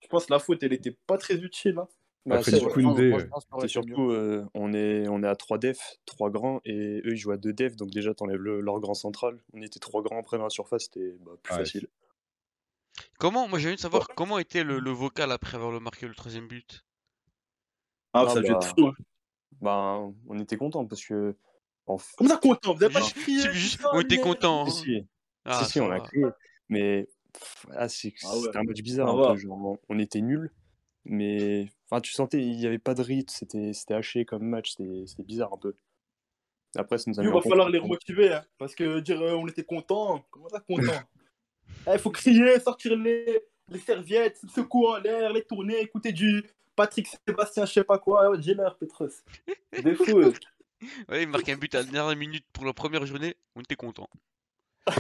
[0.02, 1.78] Je pense que la faute, elle était pas très utile.
[1.78, 1.88] hein.
[2.25, 7.02] Bah, Après, c'est surtout, euh, on, est, on est à 3 defs, 3 grands, et
[7.06, 9.39] eux ils jouent à 2 defs, donc déjà t'enlèves le- leur grand central.
[9.54, 11.88] On était 3 grands après dans la surface, c'était bah, plus Ouais, facile.
[13.17, 16.08] Comment Moi, j'ai envie de savoir comment était le, le vocal après avoir le marqué
[16.08, 16.84] le troisième but?
[18.13, 18.60] Ah, Ah ça devait bah.
[18.62, 18.88] être fou.
[18.88, 18.93] hein.
[19.62, 21.36] Bah, on était contents parce que.
[21.86, 22.74] En f- Comment ça, content?
[22.76, 24.15] Vous avez pas Juste- crié ça, on était.
[24.69, 25.08] Si, si,
[25.45, 26.26] Ah, si, si, on a crié.
[26.69, 28.41] Mais pff, ah, c'est- Ah ouais.
[28.45, 29.38] c'était un match bizarre un peu.
[29.39, 30.52] Genre, on était nuls,
[31.06, 34.72] mais enfin, tu sentais il n'y avait pas de rythme, c'était c'était haché comme match,
[34.76, 35.76] c'était c'était bizarre un peu.
[36.76, 39.48] Après, ça nous a Il va falloir les remotiver, hein, parce que dire euh, on
[39.48, 40.91] était content, comment ça content?
[41.88, 46.43] Il faut crier, sortir les, les serviettes, se secouer en l'air, les tourner, écouter du
[46.80, 49.10] Patrick Sébastien, je sais pas quoi, l'air, Petros.
[49.84, 50.20] Des fous.
[50.20, 50.34] eux.
[51.10, 53.76] Ouais, il marque un but à la dernière minute pour la première journée, on était
[53.76, 54.10] content.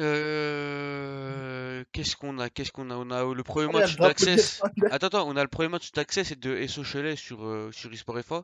[0.00, 4.62] Euh, Qu'est-ce qu'on a Qu'est-ce qu'on a On a le premier Ah, match d'Access.
[4.90, 7.92] Attends, attends, on a le premier match d'Access et de SO Cholet sur, euh, sur
[7.92, 8.42] eSport FA.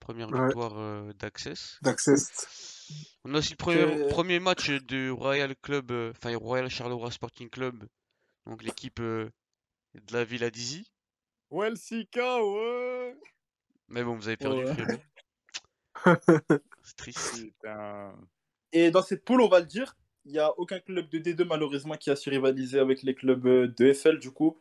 [0.00, 0.44] Première Ouais.
[0.44, 1.78] victoire euh, d'Access.
[1.82, 2.90] D'Access.
[3.24, 7.10] On a aussi le premier, Que- premier match de Royal Club, euh, enfin Royal Charleroi
[7.10, 7.84] Sporting Club,
[8.46, 9.30] donc l'équipe euh,
[9.94, 10.90] de la ville à Dizzy.
[11.50, 13.16] Ouais, le Sika, ouais
[13.88, 15.02] Mais bon, vous avez perdu, Ouais.
[16.82, 17.42] C'est triste.
[17.42, 18.14] Putain.
[18.72, 21.44] Et dans cette poule, on va le dire, il n'y a aucun club de D2
[21.44, 24.60] malheureusement qui a su rivaliser avec les clubs euh, de FL du coup.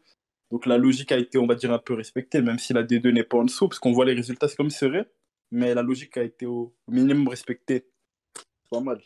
[0.52, 3.10] Donc la logique a été, on va dire, un peu respectée, même si la D2
[3.10, 5.12] n'est pas en dessous, parce qu'on voit les résultats, c'est comme c'est vrai.
[5.52, 7.88] Mais la logique a été au minimum respectée.
[8.70, 9.02] Pas mal.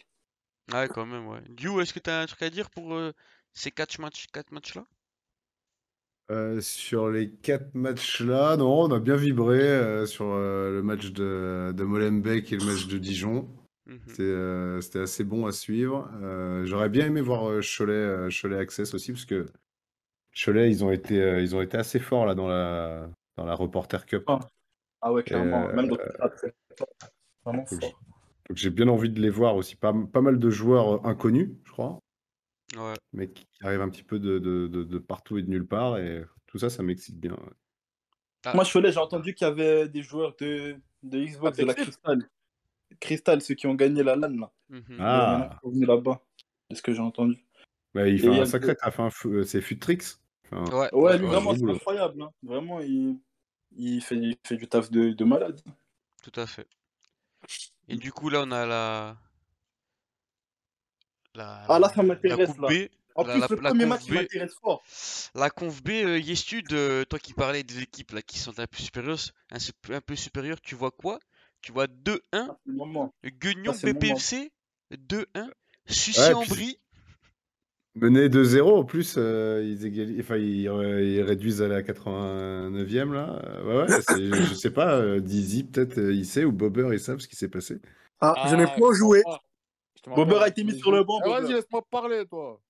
[0.73, 1.41] Ouais, quand même, ouais.
[1.49, 3.13] Du est-ce que tu as un truc à dire pour euh,
[3.53, 4.85] ces 4 matchs, quatre matchs-là?
[6.29, 11.11] Euh, sur les quatre matchs-là, non, on a bien vibré euh, sur euh, le match
[11.11, 13.47] de, de Molenbeek et le match de Dijon.
[13.85, 13.99] Mhm.
[14.07, 16.09] C'était euh, assez bon à suivre.
[16.21, 19.45] Euh, j'aurais bien aimé voir euh, Cholet, euh, Cholet Access aussi, parce que
[20.33, 23.55] Cholet, ils ont été, euh, ils ont été assez forts là dans la, dans la
[23.55, 24.23] Reporter Cup.
[24.27, 24.39] Ah.
[25.01, 25.67] Ah ouais, clairement.
[25.73, 25.97] Même dans.
[27.45, 28.01] Vraiment Donc, fort.
[28.49, 29.75] Donc j'ai bien envie de les voir aussi.
[29.75, 31.99] Pas, pas mal de joueurs inconnus, je crois,
[32.75, 32.95] Ouais.
[33.13, 35.97] mais qui arrivent un petit peu de, de, de, de partout et de nulle part.
[35.99, 37.37] Et tout ça, ça m'excite bien.
[38.45, 38.53] Ah.
[38.53, 41.73] Moi, Cholet, j'ai entendu qu'il y avait des joueurs de, de Xbox, Ah, de la
[41.73, 41.95] Texas.
[41.95, 42.29] Crystal.
[42.99, 44.51] Crystal, ceux qui ont gagné la LAN, là.
[44.69, 44.83] Mhm.
[44.89, 46.21] Il y en Ah, qui sont venus là-bas,
[46.69, 47.37] de ce que j'ai entendu.
[47.93, 48.99] bah, il Et fait il y un sacré taf.
[48.99, 49.09] hein.
[49.25, 49.99] Euh, C'est Futrix.
[50.51, 52.21] Enfin, Ouais, Ouais, ouais, lui, ouais, vraiment, c'est incroyable.
[52.21, 52.31] hein.
[52.43, 53.19] Vraiment, il,
[53.75, 55.59] il, fait, il fait du taf de, de malade.
[56.23, 56.67] tout à fait.
[57.89, 59.17] Et du coup, là, on a la.
[61.37, 62.67] La, Ah, là, ça m'intéresse, Coupe là.
[62.69, 62.87] B.
[63.15, 64.15] En La, plus, la- le premier Conf match, il B.
[64.15, 64.83] m'intéresse fort.
[65.35, 68.67] La Conf B, euh, Yestude, euh, toi qui parlais des équipes là qui sont un
[68.67, 69.17] peu supérieures,
[69.51, 69.57] un,
[69.95, 71.19] un peu supérieures, tu vois quoi?
[71.61, 72.57] Tu vois 2-1, Ah.
[73.25, 73.71] Guignon.
[73.83, 74.51] BPFC,
[74.91, 75.51] 2-1, Ouais,
[75.87, 76.79] Sucy-en-Brie,
[77.95, 83.13] Mené 2-0, en plus, euh, ils, égali- enfin, ils, euh, ils réduisent à la 89e,
[83.13, 83.41] là.
[83.63, 86.99] Ouais, ouais, c'est- je sais pas, euh, Dizzy, peut-être, euh, il sait, ou Bobber, ils
[86.99, 87.79] savent ce qui s'est passé.
[88.21, 89.23] Ah, je n'ai Ah, pas joué.
[89.25, 89.39] mens
[90.05, 92.61] Bobber a été mis sur le banc, Ah, Vas-y, laisse-moi parler, toi.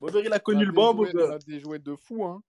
[0.00, 1.26] Bobber, il a On a connu le banc, Bobber.
[1.28, 2.42] on a des jouets de fou, hein.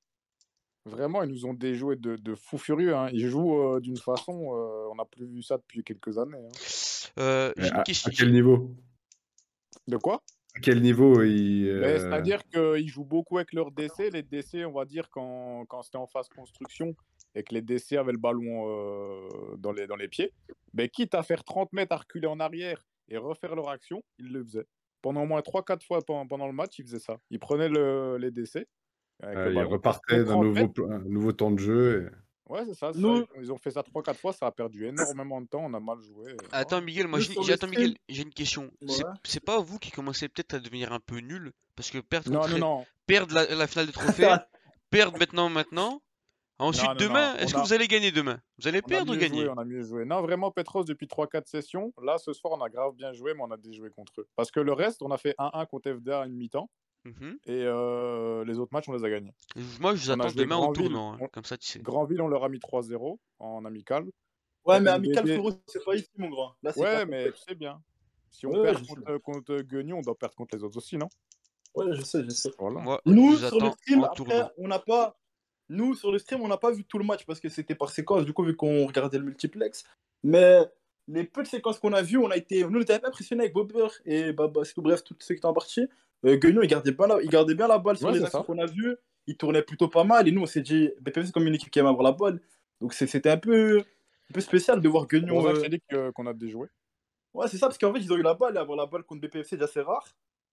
[0.85, 2.95] Vraiment, ils nous ont des jouets de, de fous furieux.
[2.95, 3.09] Hein.
[3.13, 6.37] Ils jouent euh, d'une façon, euh, on n'a plus vu ça depuis quelques années.
[6.39, 6.51] hein.
[7.19, 8.09] Euh, Mais à, question.
[8.09, 8.71] à quel niveau?
[9.87, 10.23] De quoi?
[10.55, 14.09] À quel niveau ils, Mais euh, C'est-à-dire qu'ils jouent beaucoup avec leurs DC.
[14.11, 16.95] Les DC, on va dire, quand, quand c'était en phase construction
[17.35, 20.33] et que les DC avaient le ballon euh, dans, les, dans les pieds,
[20.73, 24.31] ben, quitte à faire 30 mètres, à reculer en arrière et refaire leur action, ils
[24.31, 24.65] le faisaient.
[25.01, 27.17] Pendant au moins 3-4 fois pendant, pendant le match, ils faisaient ça.
[27.29, 28.67] Ils prenaient le- les DC.
[29.23, 32.05] Avec euh, le ils repartaient d'un 30 nouveau, un nouveau temps de jeu.
[32.11, 32.91] et- Ouais, c'est ça.
[32.93, 33.25] c'est Nous- ça.
[33.39, 35.99] Ils ont fait ça 3-4 fois, ça a perdu énormément de temps, on a mal
[36.01, 36.35] joué.
[36.51, 36.81] Attends.
[36.81, 38.69] Miguel, moi j'ai attends, Miguel, une question.
[38.87, 39.11] C'est Ouais.
[39.23, 42.39] c'est pas vous qui commencez peut-être à devenir un peu nul parce que perdre Non,
[42.41, 42.85] contre non, non.
[43.07, 43.91] perdre la, la finale de
[44.27, 44.35] trophée,
[44.89, 46.01] perdre maintenant, maintenant.
[46.61, 48.39] Ensuite, Non, non, demain, est-ce que vous allez gagner demain?
[48.59, 49.41] Vous allez On perdre ou gagner?
[49.41, 50.05] joué, on a mieux joué.
[50.05, 53.41] Non, vraiment, Petros, depuis 3-4 sessions, là, ce soir, on a grave bien joué, mais
[53.41, 54.27] on a déjoué contre eux.
[54.35, 56.69] Parce que le reste, on a fait 1-1 contre FDA à une mi-temps,
[57.05, 57.39] Mhm.
[57.47, 59.33] et euh, les autres matchs, on les a gagnés.
[59.79, 61.79] Moi, je vous On attends demain au tournant, hein, on- comme ça tu sais.
[61.79, 64.05] Grandville, on leur a mis 3-0 en amical.
[64.63, 66.53] Ouais, mais Euh, amical, frérot, c'est pas ici, mon grand.
[66.61, 67.81] Là, c'est Ouais, pas- mais tu sais bien.
[68.29, 71.09] Si on Ouais, perd contre, contre Guignon, on doit perdre contre les autres aussi, non?
[71.73, 72.51] Ouais, je sais, je sais.
[72.59, 72.79] Voilà.
[72.81, 75.17] Moi, Nous, sur le stream, après, on n'a pas.
[75.69, 77.89] Nous, sur le stream, on n'a pas vu tout le match parce que c'était par
[77.89, 79.85] séquence, du coup, vu qu'on regardait le multiplex.
[80.23, 80.59] Mais
[81.07, 82.63] les peu de séquences qu'on a vues, on a été.
[82.63, 85.45] Nous, on était impressionnés avec Bobber et Baba, c'est tout, bref, tous ceux qui étaient
[85.45, 85.87] en partie.
[86.25, 87.21] Euh, Guignon, il gardait, bien la...
[87.21, 88.95] il gardait bien la balle sur Ouais, les actions qu'on a vues.
[89.27, 90.27] Il tournait plutôt pas mal.
[90.27, 92.39] Et nous, on s'est dit, BPF, c'est comme une équipe qui aime avoir la balle.
[92.79, 95.41] Donc, c'était un peu, un peu spécial de voir Guignon.
[95.43, 96.67] que euh, qu'on a déjoué.
[97.33, 99.03] Ouais, c'est ça, parce qu'en fait, ils ont eu la balle, et avoir la balle
[99.03, 100.05] contre BPFC, c'est assez rare.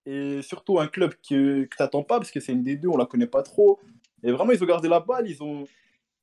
[0.07, 2.97] Et surtout un club que, que t'attends pas, parce que c'est une des deux, on
[2.97, 3.81] la connaît pas trop.
[4.23, 5.65] Et vraiment, ils ont gardé la balle, ils ont,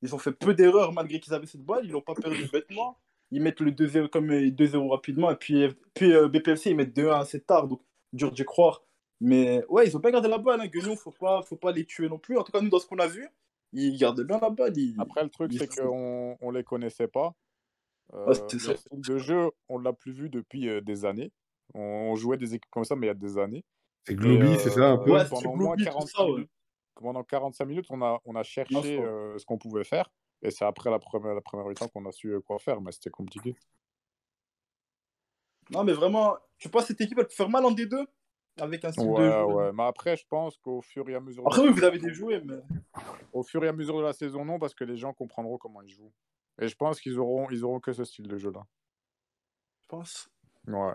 [0.02, 2.98] ils ont fait peu d'erreurs malgré qu'ils avaient cette balle, ils l'ont pas perdu bêtement.
[3.32, 6.96] Ils mettent le 2-0 comme euh, 2-0 rapidement, et puis, puis euh, BPFC, ils mettent
[6.96, 7.80] 2-1 assez tard, donc
[8.12, 8.84] dur d'y croire.
[9.20, 10.66] Mais ouais, ils ont bien gardé la balle, hein.
[10.66, 12.36] Guignon, faut pas, faut pas les tuer non plus.
[12.38, 13.26] En tout cas, nous, dans ce qu'on a vu,
[13.72, 14.76] ils gardaient bien la balle.
[14.76, 14.94] Ils...
[14.98, 17.34] Après, le truc, ils- c'est qu'on on les connaissait pas.
[18.14, 21.32] Euh, c'est le style de jeu, on l'a plus vu depuis euh, des années.
[21.74, 23.64] On jouait des équipes comme ça, mais il y a des années.
[24.06, 26.16] C'est Globy, euh, c'est ça un peu Ouais, c'est pendant au moins Globy, tout 45
[26.16, 26.32] ça, ouais.
[26.32, 26.50] minutes,
[27.00, 30.10] pendant 45 minutes, on a, on a cherché euh, ce qu'on pouvait faire.
[30.42, 32.92] Et c'est après la première, la première mi-temps qu'on a su euh, quoi faire, mais
[32.92, 33.54] c'était compliqué.
[35.70, 38.06] Non, mais vraiment, tu penses que cette équipe, elle peut faire mal en D2
[38.58, 39.44] avec un style de Ouais, jeu?
[39.44, 39.72] ouais.
[39.72, 41.68] Mais après, je pense qu'au fur et à mesure, Après, de...
[41.68, 42.60] oui, vous avez des jouets, mais.
[43.32, 45.82] au fur et à mesure de la saison, non, parce que les gens comprendront comment
[45.82, 46.12] ils jouent.
[46.60, 48.64] Et je pense qu'ils auront, ils auront que ce style de jeu-là.
[49.82, 50.28] Je pense.
[50.66, 50.94] Ouais.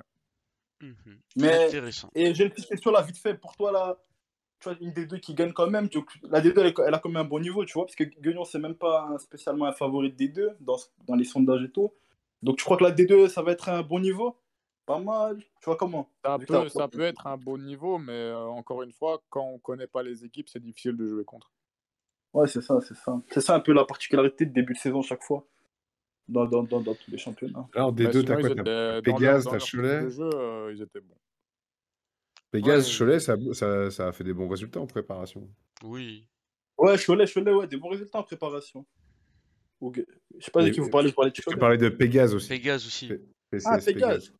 [0.81, 1.21] Mhm.
[1.35, 2.09] Mais- Intéressant.
[2.15, 3.97] Et j'ai une petite question là, vite fait, pour toi, là,
[4.61, 5.89] tu vois, une des deux qui gagne quand même.
[5.89, 5.99] Tu...
[6.23, 8.59] La D2, elle, a quand même un bon niveau, tu vois, parce que Guignon, c'est
[8.59, 11.91] même pas un- spécialement un favori de D2 dans, dans les sondages et tout.
[12.41, 14.37] Donc, tu crois que la D2, ça va être un bon niveau?
[14.85, 15.37] Pas mal.
[15.39, 16.09] Tu vois comment?
[16.25, 19.59] Ça peut, ça peut être un bon niveau, mais euh, encore une fois, quand on
[19.59, 21.51] connaît pas les équipes, c'est difficile de jouer contre.
[22.33, 23.21] Ouais, c'est ça, c'est ça.
[23.29, 25.45] C'est ça un peu la particularité de début de saison chaque fois.
[26.27, 27.67] Dans, dans, dans, dans tous les championnats.
[27.75, 30.81] Alors, des Mais deux, sinon, t'as ils quoi leur- Pégase, t'as Cholet jeu, euh, ils
[30.81, 31.17] étaient bons.
[32.51, 32.97] Pégase, Ouais.
[32.97, 35.49] Cholet, ça, ça, ça a fait des bons résultats en préparation.
[35.83, 36.27] Oui.
[36.77, 38.85] Ouais, Cholet, Cholet, ouais, des bons résultats en préparation.
[39.79, 40.03] Ok.
[40.37, 41.57] Je sais pas de qui vous parlez, vous parlez de Tu Cholet.
[41.57, 42.49] parlais de Pégase aussi.
[42.49, 43.07] Pégase aussi.
[43.07, 44.33] P- PCS Ah, Pégase.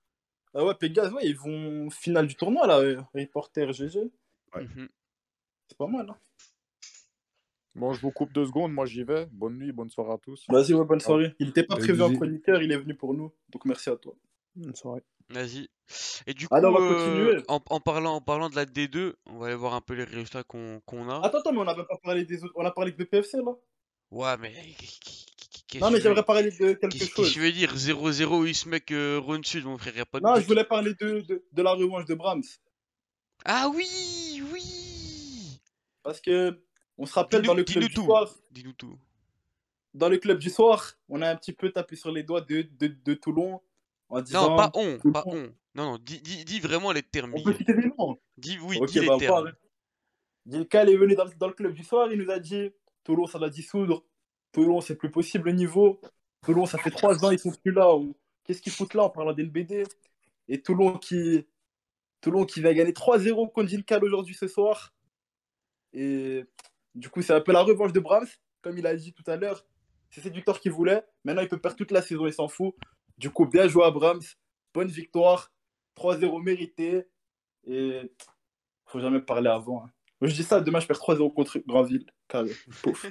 [0.54, 4.00] Ah ouais, Pégase, ouais, ils vont finale du tournoi, là, euh, reporter GG.
[4.54, 4.64] Ouais.
[4.64, 4.90] Mhm.
[5.70, 6.18] C'est pas mal, hein.
[7.74, 9.28] Bon, je vous coupe deux secondes, moi j'y vais.
[9.32, 10.46] Bonne nuit, bonne soirée à tous.
[10.50, 11.34] Vas-y, ouais, bonne soirée.
[11.40, 13.32] Il était pas prévu en chroniqueur, il est venu pour nous.
[13.50, 14.14] Donc merci à toi.
[14.58, 15.02] Bonne soirée.
[15.32, 15.68] Vas-y.
[16.28, 19.40] Et du coup, on va euh, en, en parlant, en parlant de la D2, on
[19.40, 21.26] va aller voir un peu les résultats qu'on a.
[21.26, 22.54] Attends, attends, mais on n'avait pas parlé des autres.
[22.56, 23.54] On a parlé de BPFC, là
[24.12, 24.54] Ouais, mais.
[25.80, 27.34] Non, mais j'aimerais parler de quelque Qu'est-ce que chose.
[27.34, 30.36] je veux dire 0-0 Ismek euh, Rhône Sud, mon frère, y a pas de Non,
[30.36, 32.44] je voulais parler de, de, de la revanche de Brahms.
[33.46, 35.60] Ah oui, oui
[36.04, 36.62] Parce que,
[36.98, 38.04] on se rappelle, dans le club du tout.
[38.04, 38.98] soir, Dis-nous tout.
[39.94, 42.64] dans le club du soir, on a un petit peu tapé sur les doigts de,
[42.78, 43.62] de, de Toulon
[44.12, 44.50] en disant.
[44.52, 45.54] Non, pas on, pas on.
[45.74, 47.34] Non, non, dis, dis, dis vraiment les termes.
[47.36, 48.20] On peut citer des noms.
[48.38, 49.52] Dis, oui, Ok, dis les bah, termes.
[50.46, 52.72] Dilkal est venu dans, dans le club du soir, il nous a dit
[53.04, 54.04] Toulon, ça va dissoudre.
[54.52, 56.02] Toulon, c'est plus possible le niveau.
[56.44, 57.96] Toulon, ça fait trois ans, ils sont plus là.
[57.96, 59.84] Ou- Qu'est-ce qu'ils foutent là en parlant d'NBD
[60.48, 61.46] Et Toulon qui,
[62.22, 64.94] Toulon qui va gagner 3-0 contre Dilkal aujourd'hui ce soir.
[65.94, 66.44] Et
[66.96, 68.28] du coup, c'est un peu la revanche de Brahms,
[68.62, 69.64] comme il a dit tout à l'heure.
[70.10, 71.04] C'est séducteur qu'il voulait.
[71.24, 72.74] Maintenant, il peut perdre toute la saison, il s'en fout.
[73.22, 74.24] Du coup, bien joué à Brahms.
[74.74, 75.54] Bonne victoire.
[75.96, 77.06] 3-0 mérité.
[77.68, 78.12] Et
[78.86, 79.86] faut jamais parler avant.
[79.86, 79.92] hein.
[80.20, 82.06] Moi, je dis ça, demain je perds 3-0 contre Granville.
[82.28, 82.52] Carré.
[82.82, 83.06] Pouf.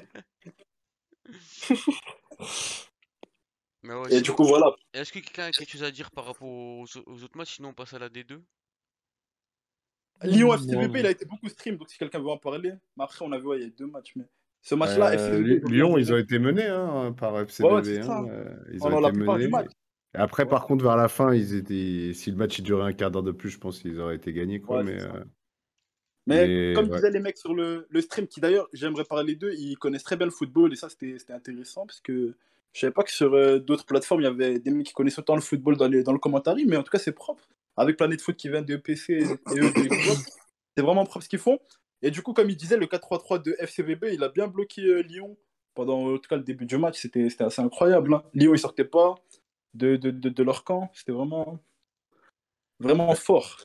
[3.82, 4.72] Mais ouais, Et c'est- du coup, voilà.
[4.92, 7.54] Est-ce que quelqu'un a quelque chose à dire par rapport aux, aux autres matchs?
[7.56, 8.40] Sinon, on passe à la D2.
[10.22, 10.92] Lyon non.
[10.94, 12.72] il a été beaucoup stream, donc si quelqu'un veut en parler.
[12.96, 14.12] Mais après, on a vu, ouais, il y a deux matchs.
[14.16, 14.24] Mais
[14.60, 16.20] ce match-là, Euh, ont Lyon, ils ont géré.
[16.20, 17.72] été menés hein, par FCBB.
[17.72, 19.68] Ouais, hein, euh, ils ont Pendant la été plupart du menés.
[20.14, 20.48] Et après, Ouais.
[20.48, 22.12] par contre, vers la fin, ils étaient...
[22.14, 24.32] si le match il durait un quart d'heure de plus, je pense qu'ils auraient été
[24.32, 24.60] gagnés.
[24.60, 25.24] Quoi, Ouais, mais, euh,
[26.26, 26.96] Mais, Mais, comme ouais.
[26.96, 30.16] disaient les mecs sur le, le stream, qui d'ailleurs, j'aimerais parler d'eux, ils connaissent très
[30.16, 32.34] bien le football et ça, c'était intéressant parce que
[32.72, 35.18] je savais pas que sur euh, d'autres plateformes, il y avait des mecs qui connaissent
[35.18, 37.48] autant le football dans, les, dans le commentaire, mais en tout cas, c'est propre.
[37.76, 40.38] Avec Planète Foot qui vient de EPC et eux Xbox,
[40.76, 41.58] c'est vraiment propre ce qu'ils font.
[42.02, 45.02] Et du coup, comme il disait, le 4-3-3 de FCVB, il a bien bloqué euh,
[45.02, 45.36] Lyon
[45.74, 47.00] pendant en tout cas le début du match.
[47.00, 48.12] C'était assez incroyable.
[48.14, 48.22] hein.
[48.34, 49.14] Lyon, ils sortaient pas
[49.74, 50.90] de, de, de, de leur camp.
[50.94, 51.62] C'était vraiment,
[52.78, 53.58] vraiment fort.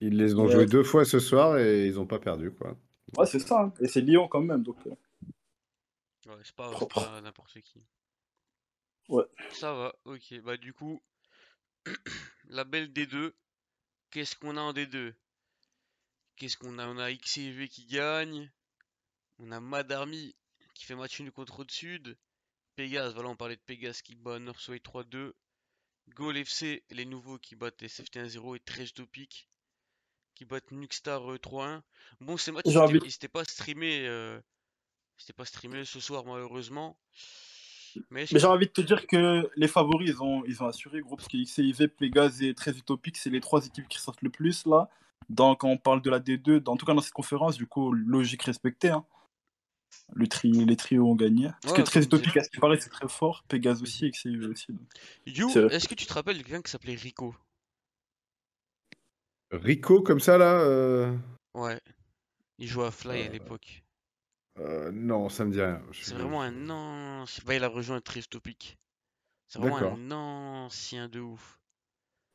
[0.00, 0.52] Ils les ont Ouais.
[0.52, 2.50] joués deux fois ce soir et ils n'ont pas perdu.
[2.52, 2.76] Quoi.
[3.16, 3.62] Ouais, c'est ça.
[3.62, 3.74] hein.
[3.80, 4.62] Et c'est Lyon quand même.
[4.62, 4.90] Donc, euh,
[6.26, 6.70] Ouais, c'est pas,
[7.22, 7.82] n'importe qui.
[9.10, 9.24] Ouais.
[9.52, 10.40] Ça va, ok.
[10.42, 11.02] Bah, du coup,
[12.48, 13.32] la belle D2.
[14.10, 15.12] Qu'est-ce qu'on a en D2
[16.36, 16.86] Qu'est-ce qu'on a?
[16.88, 18.50] On a XCV qui gagne.
[19.38, 20.34] On a Madarmi
[20.74, 22.16] qui fait match nul contre Haute-Sud.
[22.76, 25.32] Pégase, voilà, on parlait de Pégase qui bat Northway 3-2.
[26.14, 29.48] Goal FC, les nouveaux qui battent SFT 1-0 et Tresh Topic
[30.34, 31.80] qui battent Nuxstar euh, 3-1.
[32.20, 34.06] Bon, ces matchs, ils envie- étaient- ils s'étaient pas streamés.
[34.06, 34.38] euh,
[35.16, 36.98] ils s'étaient pas streamés ce soir, malheureusement.
[38.10, 41.14] Mais, j'ai envie de te dire que les favoris, ils ont, ils ont assuré, gros,
[41.14, 44.66] parce que XCIV, Pégase et 13 Utopique, c'est les trois équipes qui sortent le plus,
[44.66, 44.90] là.
[45.28, 47.68] Dans, quand on parle de la D2, dans- en tout cas dans cette conférence, du
[47.68, 48.88] coup, logique respectée.
[48.90, 49.06] Hein.
[50.14, 51.48] Le tri, les trios ont gagné.
[51.62, 53.42] Parce Ouais, que 13 comme Utopique, à ce qui paraît, c'est très fort.
[53.48, 54.72] Pégase aussi, aussi.
[54.72, 54.88] donc.
[55.26, 55.74] You, C'est vrai.
[55.76, 57.34] est-ce que tu te rappelles de quelqu'un qui s'appelait Rico?
[59.50, 61.16] Rico, comme ça, là euh,
[61.54, 61.80] Ouais.
[62.58, 63.82] Il jouait à Fly à Euh, l'époque.
[64.58, 65.82] euh, Non, ça me dit rien.
[65.92, 67.42] Je- C'est vraiment un ancien.
[67.46, 68.76] Bah, il a rejoint Trish Topic.
[69.46, 71.60] C'est vraiment un ancien de ouf.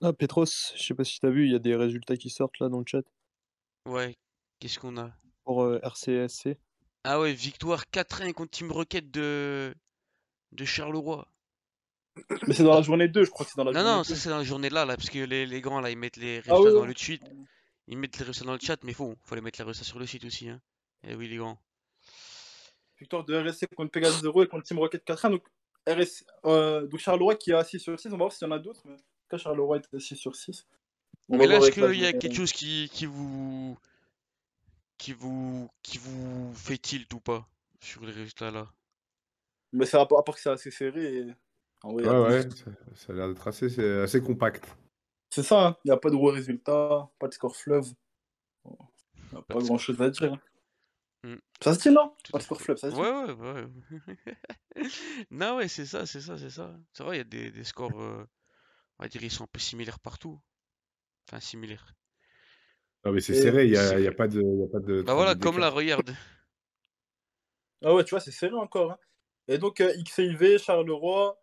[0.02, 0.45] Ah, Petros,
[0.76, 2.80] je sais pas si t'as vu, il y a des résultats qui sortent là dans
[2.80, 3.02] le chat
[3.86, 4.17] Ouais.
[4.60, 5.12] Qu'est-ce qu'on a?
[5.43, 6.58] Pour euh, RCSC.
[7.04, 9.74] Ah ouais, victoire 4-1 contre Team Rocket de
[10.52, 11.28] de Charleroi.
[12.48, 13.98] Mais c'est dans la journée 2, je crois que c'est dans la Non, journée non,
[14.00, 14.04] 2.
[14.04, 16.18] ça c'est dans la journée là, là, parce que les, les grands là, ils mettent
[16.18, 17.22] les Ah résultats ouais, dans le tweet.
[17.88, 20.00] Ils mettent les résultats dans le chat, mais faut, faut les mettre les résultats sur
[20.00, 20.60] le site aussi, hein.
[21.08, 21.58] Eh oui, les grands.
[23.00, 25.30] Victoire de RSC contre Pégase 0 et contre Team Rocket 4-1.
[25.32, 25.44] Donc,
[25.88, 28.10] RS, euh, donc Charleroi qui a 6 sur 6.
[28.10, 28.82] On va voir s'il y en a d'autres.
[28.86, 30.68] Mais en tout cas, Charleroi est à 6 sur 6.
[31.30, 33.78] On Mais là, est-ce qu'il y a quelque chose qui, qui vous
[35.00, 37.50] qui vous qui vous fait tilt ou pas
[37.82, 38.72] sur les résultats là?
[39.72, 41.18] Mais c'est à part à part que c'est assez serré.
[41.18, 41.36] Et...
[41.84, 44.78] en vrai, Ouais, a ouais, ça, ça a l'air d'être assez, c'est assez compact.
[45.32, 45.78] C'est ça, hein.
[45.84, 47.88] il n'y a pas de gros résultats, pas de score fleuve.
[48.66, 48.72] Il
[49.34, 50.34] n'y a Pas grand chose à dire.
[50.34, 50.42] hein.
[51.24, 51.36] Hmm.
[51.62, 52.16] Ça se dit, non?
[52.24, 53.02] Tout Pas de score fleuve, ça se dit.
[53.02, 53.68] Ouais, ouais, ouais.
[55.32, 56.76] non, ouais, c'est ça, c'est ça, c'est ça.
[56.94, 58.26] C'est vrai, il y a des, des scores, euh,
[59.00, 60.40] on va dire, ils sont un peu similaires partout.
[61.28, 61.94] Enfin, similaires.
[63.06, 64.42] Non, mais c'est serré, il n'y a, il y a pas de.
[64.42, 66.14] il Y a pas de Bah voilà, de- comme là, regarde.
[67.82, 68.92] Ah ouais, tu vois, c'est serré encore.
[68.92, 68.98] hein.
[69.48, 71.42] Et donc, euh, XIV, Charleroi,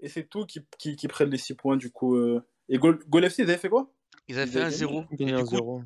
[0.00, 2.16] et c'est tout qui, qui, qui prennent les 6 points, du coup.
[2.16, 2.42] euh.
[2.68, 3.92] Et FC, ils avaient fait quoi?
[4.28, 5.06] Ils avaient fait avaient 1-0.
[5.12, 5.82] Et Gagné du coup, 1-0.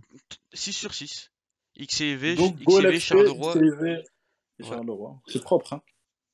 [0.53, 1.33] 6 sur 6.
[1.77, 3.55] XCV, Donc, Goal FC, Charleroi.
[3.55, 3.91] XCV
[4.61, 4.69] et Ouais.
[4.69, 5.21] Charleroi.
[5.27, 5.83] C'est propre, hein.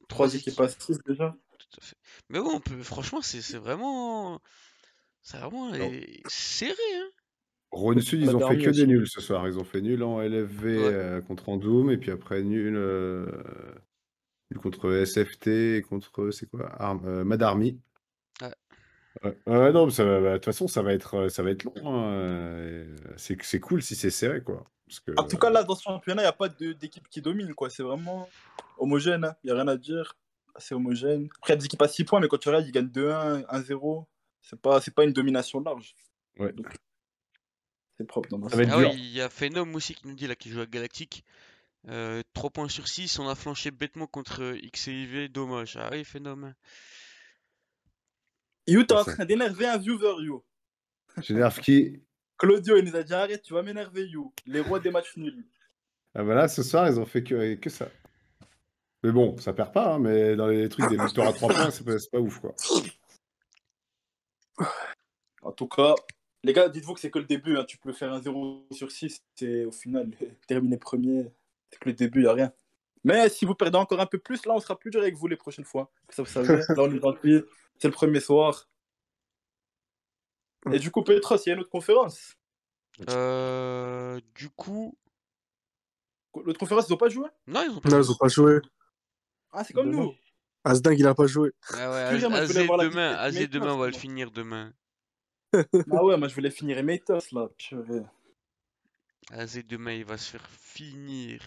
[0.09, 1.35] Trois Trois équipes à 6 déjà.
[1.59, 1.97] Tout à fait.
[2.29, 2.83] Mais bon, peut...
[2.83, 4.39] franchement, c'est c'est vraiment.
[5.23, 5.73] C'est vraiment
[6.27, 7.11] serré, hein.
[7.73, 8.87] Rhône Sud, ils ont fait que des aussi.
[8.87, 9.47] nuls ce soir.
[9.47, 10.85] Ils ont fait nul en LFV Ouais.
[10.93, 13.27] euh, contre Andoum et puis après nul, euh,
[14.51, 17.79] nul contre SFT et contre c'est quoi Arm- euh, Madarmi.
[18.43, 18.49] Ouais.
[19.25, 21.43] Ouais, ouais, non, mais ça va- bah, de toute façon, ça va être, euh, ça
[21.43, 21.75] va être long.
[21.85, 24.65] hein, C'est c'est cool si c'est serré, quoi.
[24.87, 27.07] Parce que, En tout cas, là, dans ce championnat, il n'y a pas de- d'équipe
[27.09, 27.71] qui domine, quoi.
[27.71, 28.29] C'est vraiment
[28.79, 29.35] homogène, hein.
[29.45, 30.17] il n'y a rien à dire.
[30.59, 31.29] C'est homogène.
[31.39, 32.89] Après, il y a des équipes à 6 points, mais quand tu regardes, ils gagnent
[32.91, 34.07] 2-1, 1-0.
[34.43, 35.95] C'est pas, c'est pas une domination large.
[36.39, 36.53] Ouais.
[36.53, 36.67] Donc,
[38.01, 40.63] c'est propre dans Ah il y a Phenom aussi qui nous dit là qu'il joue
[40.63, 41.23] à Galactique.
[41.89, 45.77] Euh, 3 points sur 6, on a flanché bêtement contre XIV, dommage.
[45.77, 46.55] Ah oui, Phenom.
[48.67, 50.43] You, t'es en train d'énerver un viewer, You.
[51.19, 52.03] J'énerve qui?
[52.39, 54.33] Claudio, il nous a dit arrête, tu vas m'énerver, You.
[54.47, 55.45] Les rois des matchs nuls.
[56.15, 57.91] Ah bah là, ce soir, ils ont fait que, que ça.
[59.03, 61.71] Mais bon, ça perd pas, hein, mais dans les trucs des victoires à 3 points,
[61.71, 62.55] c'est pas, c'est pas ouf, quoi.
[65.43, 65.95] En tout cas,
[66.45, 67.57] les gars, dites-vous que c'est que le début.
[67.59, 67.65] hein.
[67.65, 70.11] Tu peux faire un 0 sur 6, c'est au final
[70.49, 71.31] terminer premier.
[71.71, 72.53] C'est que le début, il a rien.
[73.05, 75.27] Mais si vous perdez encore un peu plus, là, on sera plus dur avec vous
[75.27, 75.91] les prochaines fois.
[76.11, 77.49] Ça, vous savez, là, on est dans le.
[77.79, 78.69] C'est le premier soir.
[80.73, 82.35] Et du coup, Petros, il y a une autre conférence.
[83.09, 84.97] Euh, du coup.
[86.45, 87.27] L'autre conférence, ils n'ont pas joué?
[87.47, 88.61] Non, ils ont pas Non, joué.
[88.61, 88.69] pas.
[89.53, 90.03] Ah, c'est comme Demain.
[90.05, 90.15] nous.
[90.63, 91.53] Asdang, il a pas joué.
[91.73, 93.93] Ah ouais, Excusez-moi, Az- je voulais Azé voir la demain, Matos, demain, on va le
[93.95, 94.73] finir demain.
[95.91, 97.49] Ah ouais, moi, je voulais finir Emeitos, là.
[97.59, 98.03] Purée.
[99.31, 101.41] Azé demain, il va se faire finir.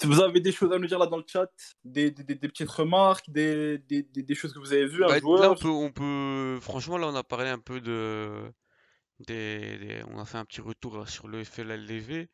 [0.00, 1.48] Si vous avez des choses à nous dire là dans le chat,
[1.84, 5.10] des, des, des- des petites remarques, des, des, choses que vous avez vues, Bah, un
[5.10, 5.58] là, on joueur.
[5.58, 6.58] peut, on peut.
[6.60, 8.52] Franchement, là, on a parlé un peu de.
[9.20, 12.26] Des, On a fait un petit retour là, sur le FLLV.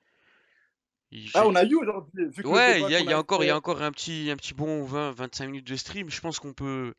[1.10, 2.26] Il- Ah, on a eu aujourd'hui.
[2.44, 4.30] Ouais, il y a, qu'on il y a a encore, y a encore un petit,
[4.30, 6.08] un petit bon 20-25 minutes de stream.
[6.10, 6.94] Je pense qu'on peut.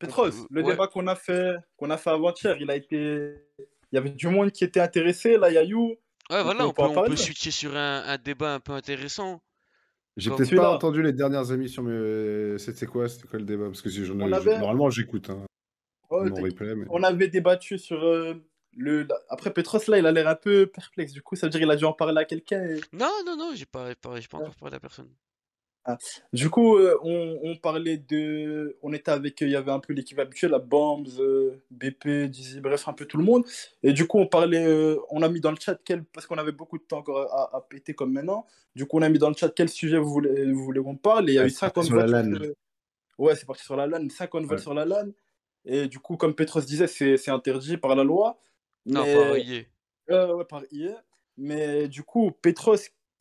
[0.00, 0.70] Petros, peut- le ouais.
[0.72, 3.34] débat qu'on a fait, qu'on a fait avant-hier, il a été.
[3.92, 5.36] Il y avait du monde qui était intéressé.
[5.36, 5.96] Là, il y a You.
[6.30, 9.42] Ouais, voilà, on on peut, on peut switcher sur un, un débat un peu intéressant.
[10.16, 13.66] J'ai peut-être pas entendu les dernières émissions, mais euh, c'était quoi, c'était quoi le débat?
[13.66, 15.44] Parce que si j'en ai- On avait- normalement, j'écoute hein,
[16.10, 16.86] Oh, replay, mais...
[16.90, 18.02] on avait débattu sur.
[18.04, 18.34] euh,
[18.76, 19.06] le...
[19.28, 21.12] Après, Petros, là, il a l'air un peu perplexe.
[21.12, 22.62] Du coup, ça veut dire qu'il a dû en parler à quelqu'un.
[22.64, 24.44] et- Non, non, non, j'ai pas, pas- j'ai pas Ouais.
[24.44, 25.08] encore parlé à personne.
[26.32, 28.76] Du coup, euh, on, on parlait de.
[28.82, 29.40] On était avec.
[29.40, 33.06] Il y avait un peu l'équipe habituelle, la Bombs, euh, BP, Dizzy, bref, un peu
[33.06, 33.44] tout le monde.
[33.82, 34.64] Et du coup, on parlait.
[34.64, 36.04] euh, on a mis dans le chat quel.
[36.04, 38.46] Parce qu'on avait beaucoup de temps encore à, à péter comme maintenant.
[38.76, 40.96] Du coup, on a mis dans le chat quel sujet vous voulez, vous voulez qu'on
[40.96, 41.28] parle.
[41.28, 42.12] Et il y a Ouais, eu c'est parti 50 sur la votes.
[42.12, 42.44] LAN.
[42.44, 42.54] euh,
[43.18, 44.08] Ouais, c'est parti sur la LAN.
[44.08, 44.58] 50 votes Ouais.
[44.58, 45.08] sur la LAN.
[45.64, 48.38] Et du coup, comme Petros disait, c'est interdit par la loi.
[48.86, 49.68] Non, Mais- Rié.
[50.10, 51.02] euh, ouais, par hier.
[51.36, 52.76] Mais du coup, Petros,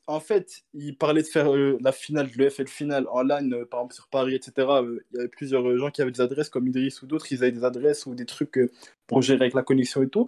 [0.10, 3.66] en fait, il parlait de faire euh, la finale, le FL finale en LAN, euh,
[3.66, 4.68] par exemple sur Paris, etc.
[4.68, 7.44] Euh, il y avait plusieurs gens qui avaient des adresses, comme Idriss ou d'autres, ils
[7.44, 8.60] avaient des adresses ou des trucs
[9.06, 10.28] pour gérer avec la connexion et tout.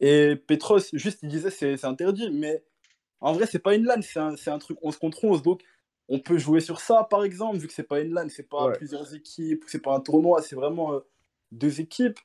[0.00, 2.64] Et Petros, juste, il disait c'est c'est interdit, mais
[3.20, 5.42] en vrai, c'est pas une LAN, c'est un, truc 11 contre 11.
[5.42, 5.60] Donc,
[6.08, 8.68] on peut jouer sur ça, par exemple, vu que c'est pas une LAN, c'est pas
[8.68, 8.72] Ouais.
[8.78, 11.02] plusieurs équipes, c'est pas un tournoi, c'est vraiment
[11.52, 12.18] deux équipes.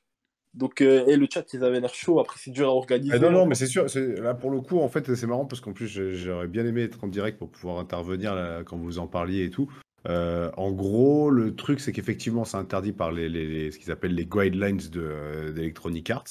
[0.54, 2.20] Donc, euh, et le chat, ils avaient l'air chaud.
[2.20, 3.12] Après, c'est dur à organiser.
[3.14, 3.86] Ah non, non, mais c'est sûr,
[4.22, 7.02] là pour le coup, en fait, c'est marrant parce qu'en plus, j'aurais bien aimé être
[7.02, 9.68] en direct pour pouvoir intervenir quand vous en parliez et tout.
[10.06, 14.14] Euh, en gros, le truc, c'est qu'effectivement, c'est interdit par les, les- ce qu'ils appellent
[14.14, 16.26] les guidelines de, euh, d'Electronic Arts,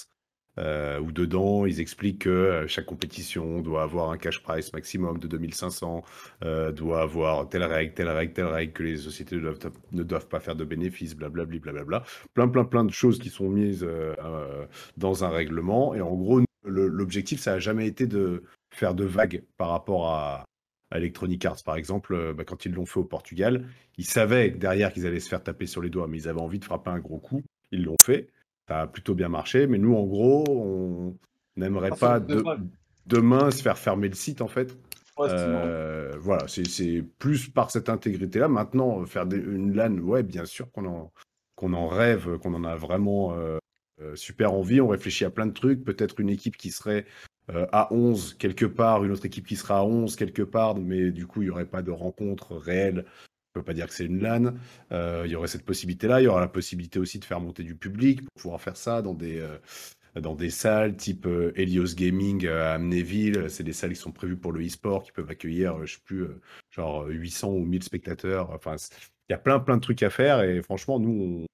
[0.60, 5.18] euh, où dedans, ils expliquent que euh, chaque compétition doit avoir un cash price maximum
[5.18, 6.04] de 2500,
[6.44, 10.40] euh, doit avoir telle règle, telle règle, telle règle, que les sociétés ne doivent, pas
[10.40, 12.04] faire de bénéfices, blablabli, blablabla.
[12.34, 14.66] Plein, plein, plein de choses qui sont mises euh,
[14.98, 15.96] dans un règlement.
[15.96, 20.46] Et en gros, l'objectif, ça n'a jamais été de faire de vagues par rapport à,
[20.96, 21.64] Electronic Arts.
[21.66, 23.66] Par exemple, bah, quand ils l'ont fait au Portugal,
[23.98, 26.60] ils savaient derrière qu'ils allaient se faire taper sur les doigts, mais ils avaient envie
[26.60, 27.42] de frapper un gros coup.
[27.72, 28.30] Ils l'ont fait.
[28.68, 29.68] Ça a plutôt bien marché.
[29.68, 31.18] Mais nous, en gros, on
[31.56, 32.36] n'aimerait pas de
[33.06, 34.78] demain se faire fermer le site, en fait.
[35.18, 35.28] Ouais.
[35.30, 38.48] Euh, voilà, c'est plus par cette intégrité-là.
[38.48, 42.76] Maintenant, euh, faire des- une LAN, ouais, bien sûr qu'on en, rêve, qu'on en a
[42.76, 43.58] vraiment euh,
[44.02, 44.82] euh, super envie.
[44.82, 45.84] On réfléchit à plein de trucs.
[45.84, 47.06] Peut-être une équipe qui serait
[47.52, 51.12] euh, à 11 quelque part, une autre équipe qui sera à 11 quelque part, mais
[51.12, 53.06] du coup, il n'y aurait pas de rencontre réelle.
[53.56, 54.56] On peut pas dire que c'est une LAN.
[54.92, 56.22] Euh, il y aurait cette possibilité-là.
[56.22, 59.04] Il y aura la possibilité aussi de faire monter du public pour pouvoir faire ça
[59.04, 59.58] dans des, euh,
[60.20, 63.46] dans des salles type euh, Helios Gaming à Amnéville.
[63.50, 66.26] C'est des salles qui sont prévues pour le e-sport, qui peuvent accueillir, je sais plus,
[66.72, 68.50] genre 800 ou 1000 spectateurs.
[68.52, 68.76] Enfin,
[69.30, 70.42] il y a plein, plein de trucs à faire.
[70.42, 71.46] Et franchement, nous, on,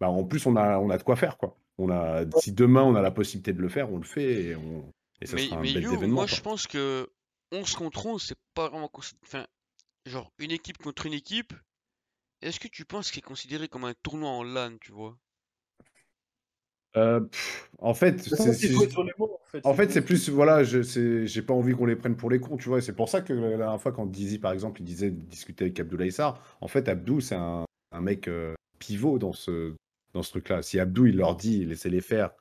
[0.00, 1.56] bah, en plus, on a, on a de quoi faire, quoi.
[1.78, 4.56] On a, si demain on a la possibilité de le faire, on le fait et,
[4.56, 4.84] on,
[5.22, 6.14] et ça Mais, sera un mais bel You, événement.
[6.16, 6.36] moi quoi.
[6.36, 7.08] je pense que
[7.52, 8.90] 11 contre 11, c'est pas vraiment.
[9.24, 9.46] Enfin,
[10.06, 11.52] genre, une équipe contre une équipe,
[12.40, 15.16] est-ce que tu penses que c'est considéré comme un tournoi en LAN, tu vois?
[16.96, 18.76] Euh, pff, en fait, c'est, les
[19.64, 19.96] en fait.
[19.96, 22.78] en plus, voilà, j'ai pas envie qu'on les prenne pour les cons, tu vois.
[22.78, 25.20] et C'est pour ça que la dernière fois, quand Dizzy, par exemple, il disait de
[25.20, 29.74] discuter avec Abdoulaye Sarr, en fait, Abdou, c'est un, un mec euh, pivot dans ce,
[30.12, 30.62] dans ce truc-là.
[30.62, 32.32] Si Abdou, il leur dit, laissez-les faire,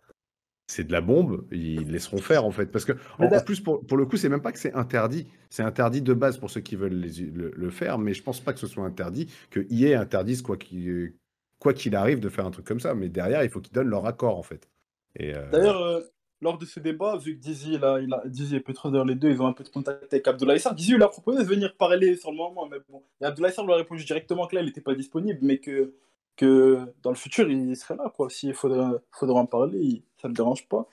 [0.72, 2.68] c'est de la bombe, ils laisseront faire, en fait.
[2.68, 5.28] Parce que, en, plus, pour, pour le coup, c'est même pas que c'est interdit.
[5.50, 8.40] C'est interdit de base pour ceux qui veulent les- le, le faire, mais je pense
[8.40, 11.14] pas que ce soit interdit, que EA interdise quoi qu'il
[11.60, 12.96] quoi qu'il arrive de faire un truc comme ça.
[12.96, 14.70] Mais derrière, il faut qu'ils donnent leur accord, en fait.
[15.16, 16.00] Et, euh, D'ailleurs, euh,
[16.42, 19.14] lors de ce débat, vu que Dizzy, là, il a, Dizzy et Petros, d'ailleurs, les
[19.16, 20.74] deux, ils ont un peu de contact avec Abdoulaye Sarr.
[20.74, 23.04] Dizzy, il a proposé de venir parler sur le moment, mais bon.
[23.22, 25.94] Et Abdoulaye Sarr lui a répondu directement que là, il n'était pas disponible, mais que,
[26.42, 28.30] que dans le futur, il serait là, quoi.
[28.30, 30.88] S'il faudra, faudra en parler, ça le dérange pas.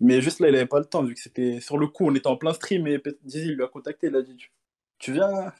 [0.00, 2.14] Mais juste là, il n'avait pas le temps, vu que c'était sur le coup, on
[2.14, 4.36] était en plein stream, et Dizzy il lui a contacté, il a dit
[4.98, 5.52] Tu, viens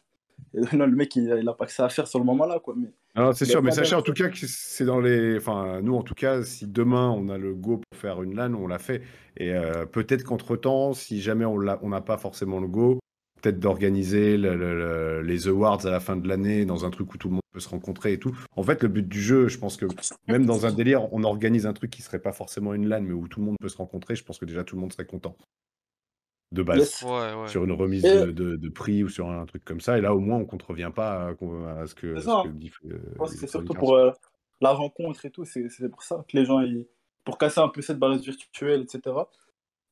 [0.54, 2.58] Et non, le mec, il, il a pas que ça à faire sur le moment-là,
[2.60, 2.74] quoi.
[2.76, 5.36] Mais Alors, c'est Mais sûr, mais sachez en tout cas que c'est dans les.
[5.36, 8.54] Enfin, nous, en tout cas, si demain on a le go pour faire une LAN,
[8.54, 9.02] on l'a fait.
[9.36, 12.98] Et euh, peut-être qu'entre-temps, si jamais on l'a- on n'a pas forcément le go,
[13.42, 17.12] peut-être d'organiser le- le- le- les awards à la fin de l'année dans un truc
[17.12, 18.34] où tout le monde peut se rencontrer et tout.
[18.56, 19.86] En fait, le but du jeu, je pense que
[20.28, 23.12] même dans un délire, on organise un truc qui serait pas forcément une LAN, mais
[23.12, 25.04] où tout le monde peut se rencontrer, je pense que déjà tout le monde serait
[25.06, 25.36] content.
[26.52, 26.78] De base.
[26.78, 27.02] Yes.
[27.02, 27.48] Ouais, ouais.
[27.48, 29.96] Sur une remise Et- de, de- de prix ou sur un truc comme ça.
[29.98, 32.18] Et là, au moins, on contrevient pas à, ce que.
[32.20, 32.42] C'est euh,
[32.84, 34.10] Je pense que c'est surtout pour euh,
[34.60, 36.86] la rencontre et tout, c'est pour ça que les gens, ils-
[37.24, 39.00] pour casser un peu cette barrière virtuelle, etc.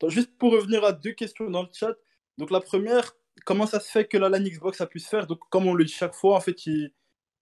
[0.01, 1.95] Donc, juste pour revenir à deux questions dans le chat.
[2.39, 3.13] Donc la première,
[3.45, 5.27] comment ça se fait que la LAN Xbox a pu se faire?
[5.27, 6.93] Donc comme on le dit chaque fois, en fait, il...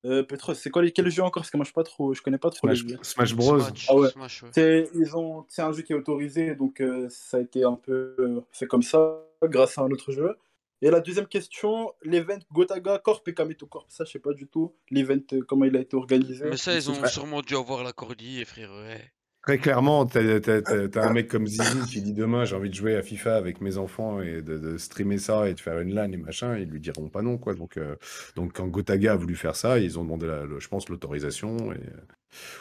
[0.05, 1.43] euh, Petros, c'est quoi les- quel jeu encore?
[1.43, 2.99] Parce que moi je pas trop, je connais pas trop Smash, les jeux.
[3.03, 3.59] Smash Bros.
[3.61, 4.09] Smash, Ah ouais.
[4.11, 4.51] Smash, ouais.
[4.53, 7.75] C'est ils ont, c'est un jeu qui est autorisé, donc euh, ça a été un
[7.75, 10.37] peu euh, fait comme ça grâce à un autre jeu.
[10.81, 14.47] Et la deuxième question, l'event Gotaga Corp et Kameto Corp, ça je sais pas du
[14.47, 16.45] tout l'event euh, comment il a été organisé.
[16.49, 17.09] Mais ça, ils ont Ouais.
[17.09, 19.11] sûrement dû avoir l'accord d'IA, frère, ouais.
[19.49, 22.69] Très clairement, t'as t'as- t'as- t'as un mec comme Zizi qui dit demain j'ai envie
[22.69, 25.81] de jouer à FIFA avec mes enfants et de, de streamer ça et de faire
[25.81, 27.55] une LAN et machin, ils lui diront pas non quoi.
[27.55, 27.97] Donc, euh,
[28.37, 31.73] donc quand Gotaga a voulu faire ça, ils ont demandé, la- le- je pense, l'autorisation.
[31.73, 31.81] Et...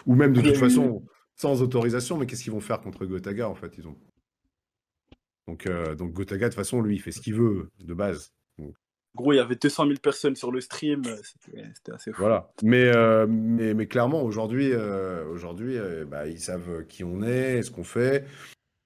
[0.06, 1.04] Ou même de toute façon,
[1.36, 3.98] sans autorisation, mais qu'est-ce qu'ils vont faire contre Gotaga en fait ils ont...
[5.50, 8.32] donc, euh, donc Gotaga, de toute façon, lui, il fait ce qu'il veut de base.
[9.18, 11.02] Gros, il y avait 200 000 personnes sur le stream,
[11.74, 12.22] c'était assez fou.
[12.22, 12.52] Voilà.
[12.62, 17.64] Mais, euh, mais, mais clairement, aujourd'hui, euh, aujourd'hui euh, bah, ils savent qui on est,
[17.64, 18.26] ce qu'on fait.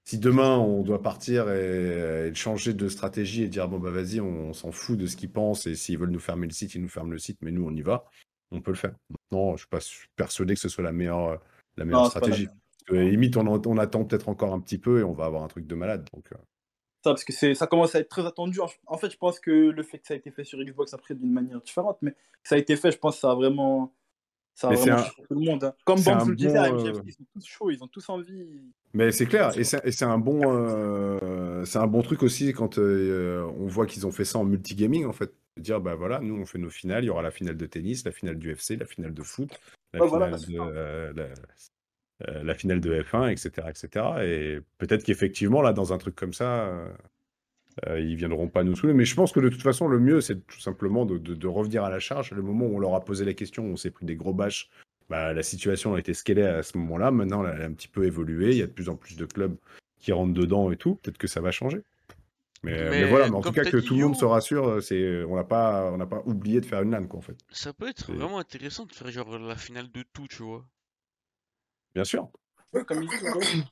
[0.04, 4.20] Si demain, on doit partir et, et changer de stratégie et dire, bon, bah vas-y,
[4.20, 6.74] on, on s'en fout de ce qu'ils pensent et s'ils veulent nous fermer le site,
[6.74, 8.06] ils nous ferment le site, mais nous, on y va,
[8.50, 8.94] on peut le faire.
[9.30, 11.40] Non, je suis pas su- persuadé que ce soit la meilleure,
[11.76, 12.46] la meilleure Non, stratégie.
[12.46, 15.44] Parce que, limite, on, on attend peut-être encore un petit peu et on va avoir
[15.44, 16.08] un truc de malade.
[16.12, 16.36] Donc, euh,
[17.10, 18.58] parce que c'est- ça commence à être très attendu.
[18.86, 21.14] En- fait, je pense que le fait que ça a été fait sur Xbox après
[21.14, 22.16] d'une manière différente, mais que
[22.48, 23.92] ça a été fait, je pense que ça a vraiment.
[24.54, 25.64] Ça a vraiment un- tout le monde.
[25.64, 25.74] hein.
[25.84, 28.60] Comme un le disait, bon, euh, ils sont tous chauds, ils ont tous envie.
[28.92, 33.50] Mais c'est clair, et c'est un bon, euh, c'est un bon truc aussi quand euh,
[33.58, 35.32] on voit qu'ils ont fait ça en multigaming en fait.
[35.58, 37.66] De dire bah voilà, nous on fait nos finales, il y aura la finale de
[37.66, 39.50] tennis, la finale du FC, la finale de foot,
[39.92, 41.24] la finale de euh, la,
[42.28, 44.04] euh, la finale de F1, etc., etc.
[44.22, 46.88] Et peut-être qu'effectivement là dans un truc comme ça, euh,
[47.86, 48.92] euh, ils viendront pas nous saouler.
[48.94, 51.46] Mais je pense que de toute façon le mieux c'est tout simplement de, de- de
[51.46, 52.30] revenir à la charge.
[52.32, 54.68] Le moment où on leur a posé la question, on s'est pris des gros bâches.
[55.08, 57.10] Bah, la situation a été ce qu'elle est à ce moment-là.
[57.10, 58.50] Maintenant, elle a un petit peu évolué.
[58.52, 59.56] Il y a de plus en plus de clubs
[59.98, 60.94] qui rentrent dedans et tout.
[60.96, 61.82] Peut-être que ça va changer.
[62.62, 65.24] Mais, mais Mais voilà, mais en tout cas, que tout le monde se rassure, c'est,
[65.24, 67.36] on n'a pas, on n'a pas oublié de faire une LAN, quoi, en fait.
[67.50, 70.64] Ça peut être vraiment intéressant de faire genre la finale de tout, tu vois.
[71.94, 72.28] Bien sûr.
[72.72, 73.62] Ouais, comme il dit, ouais.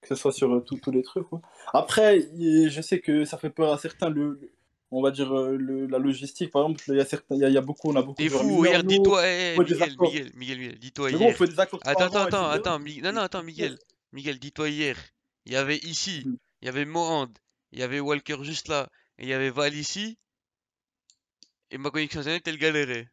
[0.00, 1.30] Que ce soit sur euh, tous les trucs.
[1.32, 1.40] ouais.
[1.72, 4.52] Après, je sais que ça fait peur à certains, le, le-
[4.90, 6.50] on va dire euh, le- la logistique.
[6.50, 8.02] Par exemple, il y a, certains, il y a, il y a beaucoup, on a
[8.02, 9.96] beaucoup T'es fou, regarde, dis-toi, eh, faut des Miguel.
[9.98, 11.28] Miguel, Miguel, Miguel, dis-toi bon, hier.
[11.28, 13.78] on fait des accords Attends, attends, attends, attends, Mi- non, non, attends, Miguel.
[14.12, 14.96] Miguel, dis-toi hier.
[15.46, 16.36] Il y avait ici, Mm.
[16.62, 17.28] il y avait Morand,
[17.72, 18.88] il y avait Walker juste là,
[19.18, 20.18] et il y avait Val ici.
[21.70, 23.08] Et ma connexion internet, elle galérait.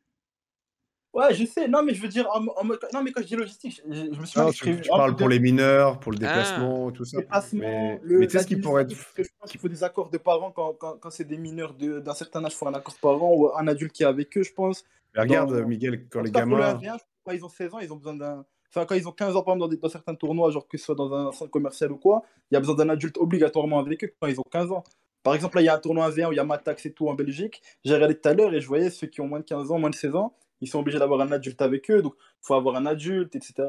[1.14, 1.68] Ouais, je sais.
[1.68, 4.26] Non, mais je veux dire, en, non, mais quand je dis logistique, je, je me
[4.26, 6.28] suis Non, tu, parles pour de- les mineurs, pour le Ah.
[6.28, 7.18] déplacement, tout ça.
[7.18, 8.96] déplacement, Mais, le, mais tu sais ce qui pourrait être.
[9.18, 12.00] je pense qu'il faut des accords de parents quand, quand, quand c'est des mineurs de-
[12.00, 14.44] d'un certain âge, il faut un accord parent ou un adulte qui est avec eux,
[14.44, 14.86] je pense.
[15.14, 16.76] Mais regarde, dans- Miguel, quand les le gamins.
[16.76, 18.46] 1v1, quand ils ont 16 ans, ils ont besoin d'un.
[18.74, 20.78] Enfin, quand ils ont 15 ans, par exemple, dans, des- dans certains tournois, genre que
[20.78, 23.80] ce soit dans un centre commercial ou quoi, il y a besoin d'un adulte obligatoirement
[23.80, 24.86] avec eux quand ils ont 15 ans.
[25.24, 26.94] Par exemple, là, il y a un tournoi 1v1 où il y a Matax et
[26.94, 27.62] tout en Belgique.
[27.84, 29.78] J'ai regardé tout à l'heure et je voyais ceux qui ont moins de 15 ans,
[29.78, 32.54] moins de 16 ans, ils sont obligés d'avoir un adulte avec eux, donc il faut
[32.54, 33.68] avoir un adulte, etc.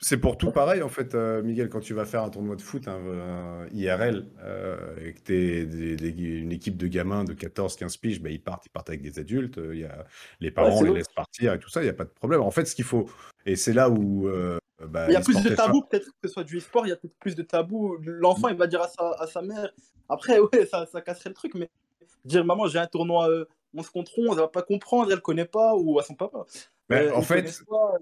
[0.00, 2.62] C'est pour, tout pareil, en fait, euh, Miguel, quand tu vas faire un tournoi de
[2.62, 8.00] foot, un, un IRL, euh, et que tu es une équipe de gamins de 14-15
[8.00, 10.04] piges, ben, ils partent, ils partent avec des adultes, euh, il y a,
[10.40, 12.10] les Ouais, parents c'est les laissent partir et tout ça, il n'y a pas de
[12.10, 12.40] problème.
[12.40, 13.08] En fait, ce qu'il faut,
[13.44, 16.28] et c'est là où euh, bah, il y a plus de tabous, peut-être que ce
[16.28, 17.96] soit du e-sport, il y a peut-être plus de tabous.
[18.00, 19.70] L'enfant, il va dire à sa, à sa mère.
[20.08, 21.68] Après, ouais, ça, ça casserait le truc, mais
[22.24, 23.44] dire maman, j'ai un tournoi euh,
[23.76, 26.44] 11 contre 11, elle va pas comprendre, elle connaît pas, ou à son papa.
[26.90, 27.92] Ben, Euh, en fait, connaissent pas,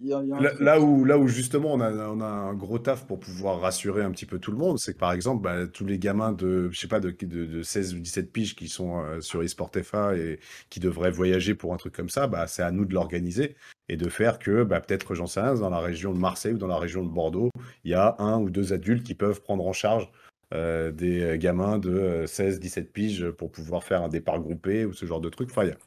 [0.00, 0.60] il y a- il y a un Là, truc.
[0.60, 4.04] là où, là où justement on a, on a un gros taf pour pouvoir rassurer
[4.04, 6.70] un petit peu tout le monde, c'est que par exemple, bah, tous les gamins de,
[6.70, 9.72] je sais pas, de, de, de 16 ou 17 piges qui sont euh, sur eSport
[9.82, 10.38] FA et
[10.70, 13.56] qui devraient voyager pour un truc comme ça, bah, c'est à nous de l'organiser
[13.88, 16.58] et de faire que, bah, peut-être, j'en sais rien, dans la région de Marseille ou
[16.58, 17.50] dans la région de Bordeaux,
[17.82, 20.08] il y a un ou deux adultes qui peuvent prendre en charge
[20.54, 25.20] euh, des gamins de 16-17 piges pour pouvoir faire un départ groupé ou ce genre
[25.20, 25.50] de truc.
[25.50, 25.78] Enfin, il y a-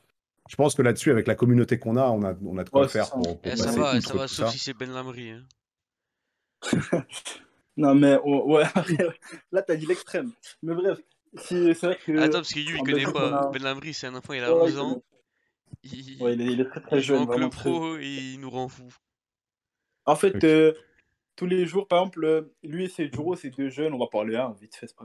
[0.50, 2.82] je pense que là-dessus, avec la communauté qu'on a, on a, on a de quoi
[2.82, 3.14] Ouais, faire ça.
[3.16, 4.52] pour, pour Eh, ça passer va, outre ça va, sauf ça.
[4.52, 5.30] si c'est Ben Lamry.
[5.32, 5.46] Hein.
[7.78, 8.64] Non, mais oh, ouais,
[9.54, 10.32] là, t'as dit l'extrême.
[10.62, 11.00] Mais bref,
[11.38, 12.18] si- c'est vrai que.
[12.20, 13.44] Attends, parce que Yu, il connaît pas.
[13.48, 15.04] a- Ben Lamry, c'est un enfant, il a Ouais, 11 il ans.
[15.84, 17.70] Il, Ouais, il, est, il est très très il joue jeune, en vraiment club très
[17.70, 17.80] jeune.
[17.80, 18.84] pro et il nous rend fou.
[20.06, 20.74] En fait, euh,
[21.36, 24.36] tous les jours, par exemple, euh, lui et Sejuro, c'est deux jeunes, on va parler
[24.36, 24.96] un vite fait, c'est.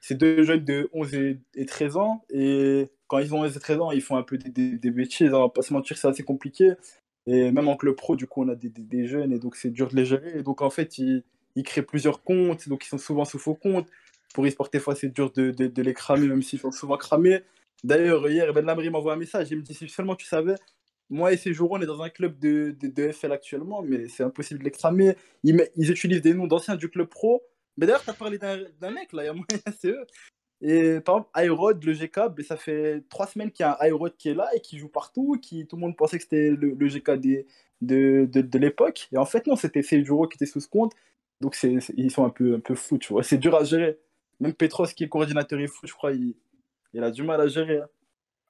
[0.00, 3.60] C'est deux jeunes de 11 et, et 13 ans, et quand ils ont 11 et
[3.60, 6.22] 13 ans, ils font un peu des, bêtises, on va pas se mentir, c'est assez
[6.22, 6.74] compliqué.
[7.26, 9.88] Et même en club pro, du coup, on a des, jeunes, et donc c'est dur
[9.88, 10.38] de les gérer.
[10.38, 11.24] Et donc, en fait, ils,
[11.64, 13.88] créent plusieurs comptes, donc ils sont souvent sous faux comptes.
[14.32, 17.40] Pour e-sport, des fois, c'est dur de, de, les cramer, même s'ils sont souvent cramés.
[17.82, 20.54] D'ailleurs, hier, Ben Lamry m'envoie un message, il me dit, si seulement tu savais,
[21.10, 24.22] moi et Sejuro, on est dans un club de, de, de FL actuellement, mais c'est
[24.22, 25.16] impossible de les cramer.
[25.42, 27.42] Ils, utilisent des noms d'anciens du club pro.
[27.76, 29.46] Mais d'ailleurs, tu as parlé d'un mec, là, il y a moyen,
[29.80, 30.06] c'est eux.
[30.62, 33.86] Et par exemple, iRod, le GK, ben, ça fait trois semaines qu'il y a un
[33.86, 35.38] iRod qui est là et qui joue partout.
[35.40, 37.46] Qui, tout le monde pensait que c'était le, GK de,
[37.80, 39.08] de, de l'époque.
[39.12, 40.92] Et en fait, non, c'était Sejuro qui était sous ce compte.
[41.40, 43.22] Donc, c'est- ils sont un peu, un peu fous, tu vois.
[43.22, 43.98] C'est dur à gérer.
[44.40, 46.34] Même Petros, qui est coordinateur et fou, je crois, il,
[46.92, 47.78] il a du mal à gérer.
[47.78, 47.88] hein.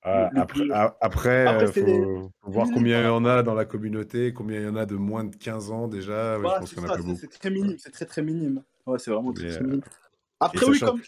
[0.03, 3.67] Ah, Le- après, après, Après, euh, faut, voir combien il y en a dans la
[3.67, 6.39] communauté, combien il y en a de moins de 15 ans déjà.
[6.39, 8.63] Ouais, Voilà, c'est très minime, c'est très très minime.
[8.87, 9.83] Ouais, c'est vraiment très, euh, minime.
[10.41, 11.03] Après, oui, comme,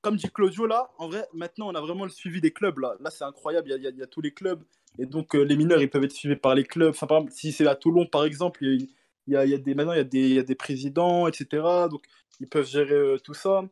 [0.00, 2.96] comme dit Claudio là, en vrai, maintenant on a vraiment le suivi des clubs là.
[3.00, 4.62] Là, c'est incroyable, il y a, il y tous les clubs.
[4.98, 6.90] Et donc, euh, les mineurs, ils peuvent être suivis par les clubs.
[6.90, 8.86] Enfin, par exemple, si c'est à Toulon, par exemple, il y a,
[9.26, 10.42] il y a- il y a des, maintenant, il y, a des, il y a
[10.44, 11.88] des présidents, etc.
[11.90, 12.04] Donc,
[12.40, 13.64] ils peuvent gérer euh, tout ça,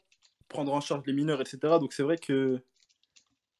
[0.49, 1.79] prendre en charge les mineurs, etc.
[1.79, 2.61] Donc, c'est vrai que,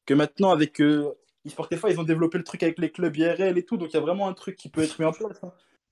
[0.05, 1.11] que maintenant, avec euh,
[1.45, 3.77] ils ont développé le truc avec les clubs IRL et tout.
[3.77, 5.43] Donc, il y a vraiment un truc qui peut être mis en place.
[5.43, 5.51] hein.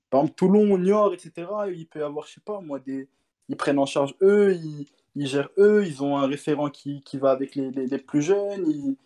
[0.10, 1.48] Par exemple, Toulon, Niort, etc.
[1.74, 3.08] Il peut y avoir, je sais pas, moi, des...
[3.50, 4.86] ils prennent en charge eux, ils,
[5.16, 8.22] ils gèrent eux, ils ont un référent qui, qui va avec les, les, les plus
[8.22, 8.66] jeunes.
[8.70, 8.98] ils-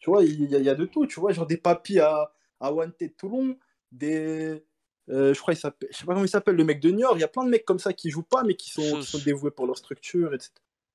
[0.00, 1.06] Tu vois, il y, a, il y a de tout.
[1.06, 3.56] Tu vois, genre des papis à, à Wanted Toulon,
[3.92, 4.62] des.
[5.10, 7.16] euh, je crois, il s'appelle- je sais pas comment il s'appelle, le mec de Niort.
[7.16, 9.06] Il y a plein de mecs comme ça qui jouent pas, mais qui sont, qui
[9.06, 10.50] sont dévoués pour leur structure, etc.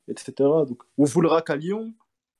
[0.07, 0.33] etc.
[0.67, 1.93] Donc, ou Voulrac à Lyon.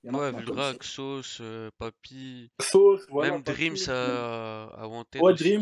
[0.04, 2.50] Il y en Ouais, Vuldrac, Sauce, euh, Papy.
[2.62, 5.62] Sauce, voilà, Même Dreams à, à Wanted Ouais, Dreams.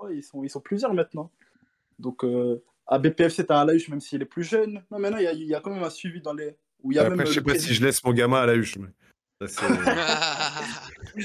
[0.00, 1.30] Ouais, ils, sont, ils sont plusieurs maintenant.
[1.98, 4.82] Donc, euh, à BPFC, t'as un Laïch, même s'il est plus jeune.
[4.90, 6.56] Non, maintenant, il y a, il y a quand même un suivi dans les.
[6.82, 8.12] Où il y a Après, même je euh, sais le pas si je laisse mon
[8.12, 8.76] gamin à la huche.
[8.78, 9.76] mais ça, non.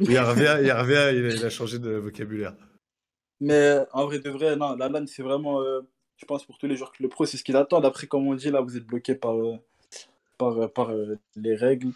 [0.00, 2.54] il revient, il revient, il a, il a changé de vocabulaire.
[3.40, 5.80] Mais en vrai de vrai, non, la LAN, c'est vraiment, euh,
[6.16, 7.84] je pense, pour tous les joueurs que le pro, c'est ce qu'ils attendent.
[7.84, 9.56] Après, comme on dit, là, vous êtes bloqué par, euh,
[10.38, 10.92] par, euh, par
[11.36, 11.90] les règles.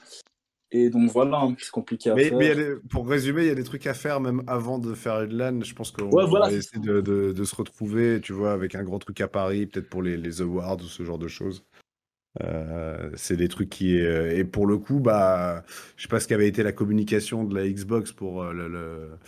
[0.70, 2.38] Et donc voilà, hein, c'est compliqué à Mais, faire.
[2.38, 5.22] mais des- pour résumer, il y a des trucs à faire même avant de faire
[5.22, 5.62] une LAN.
[5.62, 8.74] Je pense qu'on Ouais, voilà, va essayer de, de- de se retrouver, tu vois, avec
[8.74, 11.64] un grand truc à Paris, peut-être pour les, les awards ou ce genre de choses.
[12.42, 15.64] Euh, c'est des trucs qui euh, et pour le coup bah
[15.96, 19.18] je sais pas ce qu'avait été la communication de la Xbox pour le, le-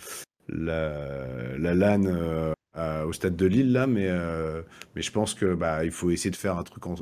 [0.47, 4.61] la, la LAN euh, au stade de Lille là mais euh,
[4.95, 6.95] mais je pense que bah il faut essayer de faire un truc en,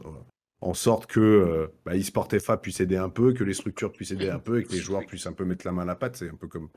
[0.61, 4.11] en sorte que euh, bah, eSport FA puisse aider un peu que les structures puissent
[4.11, 5.95] aider un peu et que les joueurs puissent un peu mettre la main à la
[5.95, 6.69] pâte c'est un peu comme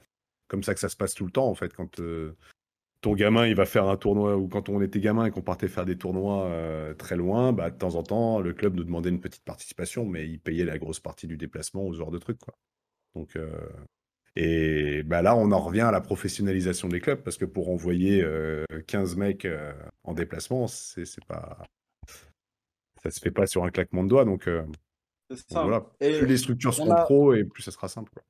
[0.48, 2.36] comme ça que ça se passe tout le temps en fait quand euh,
[3.00, 5.68] ton gamin il va faire un tournoi ou quand on était gamin et qu'on partait
[5.68, 9.08] faire des tournois euh, très loin, bah, de temps en temps le club nous demandait
[9.08, 12.38] une petite participation, mais il payait la grosse partie du déplacement ce genre de trucs.
[13.16, 13.36] Donc
[14.36, 18.22] et bah là on en revient à la professionnalisation des clubs parce que pour envoyer
[18.22, 19.48] euh, 15 mecs
[20.04, 21.58] en déplacement, c'est pas
[23.02, 24.62] ça se fait pas sur un claquement de doigts donc, euh,
[25.30, 28.10] donc voilà, plus les structures on seront a- pro et plus ça sera simple.
[28.12, 28.22] quoi.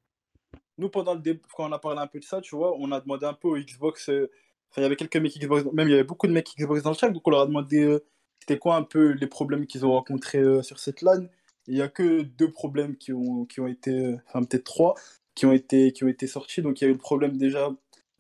[0.79, 2.91] nous, pendant le dé- quand on a parlé un peu de ça, tu vois, on
[2.93, 4.09] a demandé un peu aux Xbox.
[4.09, 4.31] euh,
[4.71, 6.83] Enfin, il y avait quelques mecs Xbox, même il y avait beaucoup de mecs Xbox
[6.83, 8.03] dans le chat, donc on leur a demandé euh,
[8.41, 11.27] c'était quoi un peu les problèmes qu'ils ont rencontrés euh, sur cette LAN.
[11.67, 14.95] Il y a que deux problèmes qui ont, qui ont été, enfin peut-être trois.
[15.35, 16.63] qui ont été, qui ont été sortis.
[16.63, 17.71] Donc il y a eu le problème déjà.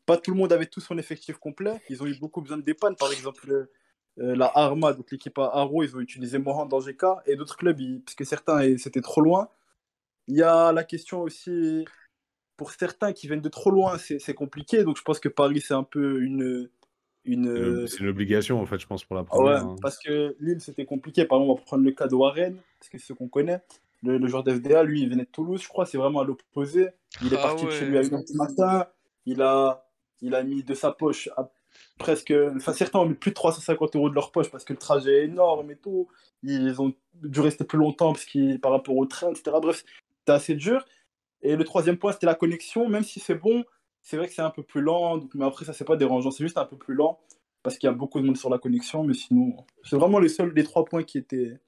[0.06, 1.80] Pas tout le monde avait tout son effectif complet.
[1.88, 2.96] Ils ont eu beaucoup besoin de dépannes.
[2.96, 3.68] Par exemple,
[4.18, 7.04] euh, la Arma, donc l'équipe à Haro, ils ont utilisé Mohan dans GK.
[7.26, 9.48] Et d'autres clubs, ils- parce que certains, c'était trop loin.
[10.28, 11.84] Il y a la question aussi,
[12.56, 14.84] pour certains qui viennent de trop loin, c'est compliqué.
[14.84, 16.68] Donc je pense que Paris, c'est un peu une.
[17.24, 19.64] une C'est une- obligation, en fait, je pense, pour la ah ouais, première.
[19.64, 19.76] hein.
[19.80, 21.24] parce que Lille, c'était compliqué.
[21.24, 23.60] Par exemple, on va prendre le cas de Warren, parce que c'est ce qu'on connaît.
[24.02, 26.88] Le, le joueur d'FDA, lui, il venait de Toulouse, je crois, c'est vraiment à l'opposé.
[27.22, 28.86] Il est Ah parti de chez lui à 1h du matin.
[29.26, 29.86] Il a,
[30.20, 31.48] il a mis de sa poche à
[31.98, 32.32] presque.
[32.56, 35.20] Enfin, certains ont mis plus de 350 euros de leur poche parce que le trajet
[35.20, 36.08] est énorme et tout.
[36.42, 38.26] Ils ont dû rester plus longtemps parce
[38.60, 39.56] par rapport au train, etc.
[39.60, 39.84] Bref,
[40.18, 40.84] c'était assez dur.
[41.42, 42.88] Et le troisième point, c'était la connexion.
[42.88, 43.64] Même si c'est bon,
[44.00, 45.20] c'est vrai que c'est un peu plus lent.
[45.34, 46.30] mais après, ça, c'est pas dérangeant.
[46.30, 47.20] C'est juste un peu plus lent
[47.62, 49.04] parce qu'il y a beaucoup de monde sur la connexion.
[49.04, 51.58] Mais sinon, c'est vraiment les seuls des trois points qui étaient,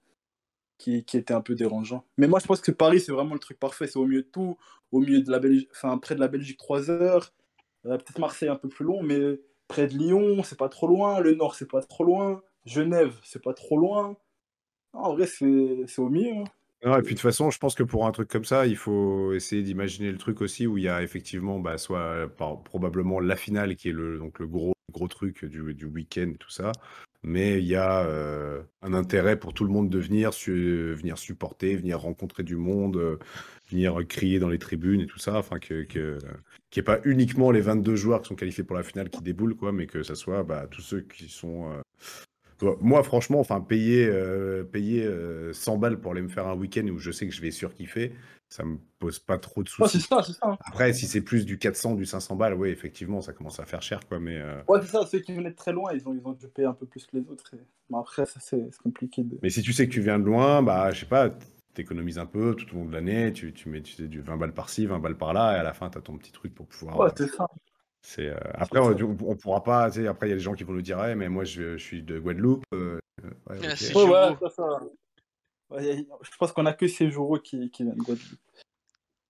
[0.79, 2.05] qui, qui étaient un peu dérangeants.
[2.17, 3.87] Mais moi, je pense que Paris, c'est vraiment le truc parfait.
[3.87, 4.57] C'est au milieu de tout,
[4.93, 7.33] au milieu de la Belgique, enfin, près de la Belgique, 3 heures.
[7.87, 11.21] Euh, Peut-être Marseille un peu plus long, mais près de Lyon, c'est pas trop loin.
[11.21, 12.43] Le Nord, c'est pas trop loin.
[12.65, 14.17] Genève, c'est pas trop loin.
[14.93, 16.45] En vrai, c'est au milieu.
[16.85, 16.99] hein.
[16.99, 19.33] Et puis de toute façon, je pense que pour un truc comme ça, il faut
[19.33, 22.29] essayer d'imaginer le truc aussi où il y a effectivement bah, soit
[22.65, 26.51] probablement la finale qui est le, donc le gros, gros truc du, du week-end tout
[26.51, 26.73] ça,
[27.25, 31.18] mais il y a euh, un intérêt pour tout le monde de venir, su- venir
[31.18, 33.16] supporter, venir rencontrer du monde, euh,
[33.70, 36.03] venir crier dans les tribunes et tout ça, enfin que, qu'il
[36.77, 39.57] n'y ait pas uniquement les 22 joueurs qui sont qualifiés pour la finale qui déboulent,
[39.57, 41.70] quoi, mais que ça soit bah, tous ceux qui sont...
[42.62, 46.55] euh, Moi, franchement, enfin, payer, euh, payer euh, 100 balles pour aller me faire un
[46.57, 48.12] week-end où je sais que je vais surkiffer,
[48.55, 50.01] ça me pose pas trop de soucis.
[50.01, 50.57] ça, c'est ça.
[50.65, 53.83] Après, si c'est plus du 400, du 500 balles, oui, effectivement, ça commence à faire
[53.83, 54.21] cher, quoi.
[54.21, 55.05] Mais, euh, Ouais, c'est ça.
[55.07, 57.05] Ceux qui venaient de très loin, ils ont, ils ont dû payer un peu plus
[57.05, 57.53] que les autres.
[57.55, 59.25] et- Mais après, ça, c'est compliqué.
[59.25, 59.39] De...
[59.43, 61.31] mais si tu sais que tu viens de loin, bah, je sais pas,
[61.75, 64.37] t'économises un peu tout au long de l'année, tu, tu mets tu sais, du 20
[64.37, 66.69] balles par-ci, 20 balles par-là, et à la fin, tu as ton petit truc pour
[66.69, 66.97] pouvoir.
[66.99, 67.49] Ouais, euh, c'est ça.
[68.03, 68.97] c'est, euh, Après, on,
[69.27, 70.99] on pourra pas, tu sais, après, il y a des gens qui vont nous dire,
[70.99, 72.65] ouais, mais moi, je, je suis de Guadeloupe.
[72.73, 73.75] euh, ouais, Ah, ok.
[73.77, 74.39] c'est Ouais, Giroud.
[74.41, 74.81] ouais, ça, ça.
[75.75, 78.39] Ouais, je pense qu'on a que ces jours qui, qui viennent de Guadeloupe.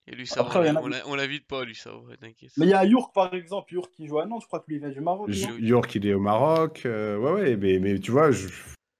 [0.06, 2.50] Et lui, ça Après, a on l'a- on l'invite pas, lui, ça va, t'inquiète.
[2.58, 3.72] Mais il y a York, par exemple.
[3.72, 4.42] York qui joue à Nantes.
[4.42, 5.30] Je crois que lui, il vient du Maroc.
[5.32, 6.82] York, il est au Maroc.
[6.84, 8.48] euh, ouais, ouais, mais, mais tu vois, je,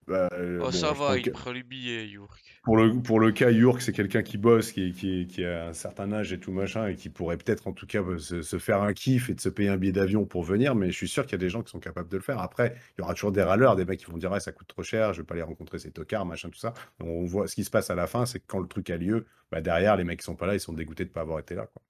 [0.07, 2.43] bah, euh, Oh, bon, ça va, il que- prend les billets, York.
[2.63, 5.73] pour, le, pour le cas, York, c'est quelqu'un qui bosse, qui, qui, qui a un
[5.73, 8.59] certain âge et tout machin, et qui pourrait peut-être en tout cas euh, se, se
[8.59, 11.09] faire un kiff et de se payer un billet d'avion pour venir, mais je suis
[11.09, 12.39] sûr qu'il y a des gens qui sont capables de le faire.
[12.39, 14.69] Après, il y aura toujours des râleurs, des mecs qui vont dire, ouais, ça coûte
[14.69, 16.75] trop cher, je vais pas aller rencontrer ces tocards, machin, tout ça.
[17.01, 18.97] On voit ce qui se passe à la fin, c'est que quand le truc a
[18.97, 21.39] lieu, bah, derrière, les mecs qui sont pas là, ils sont dégoûtés de pas avoir
[21.39, 21.67] été là.
[21.67, 21.83] Quoi.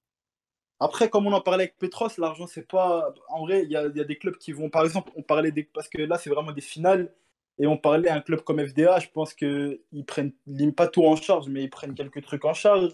[0.81, 3.15] Après, comme on en parlait avec Petros, l'argent, c'est pas.
[3.29, 4.69] En vrai, il y a, y a des clubs qui vont.
[4.71, 5.63] Par exemple, on parlait des.
[5.63, 7.15] Parce que là, c'est vraiment des finales.
[7.59, 10.33] Et on parlait à un club comme FDA, je pense qu'ils prennent
[10.77, 12.91] pas tout en charge, mais ils prennent quelques trucs en charge.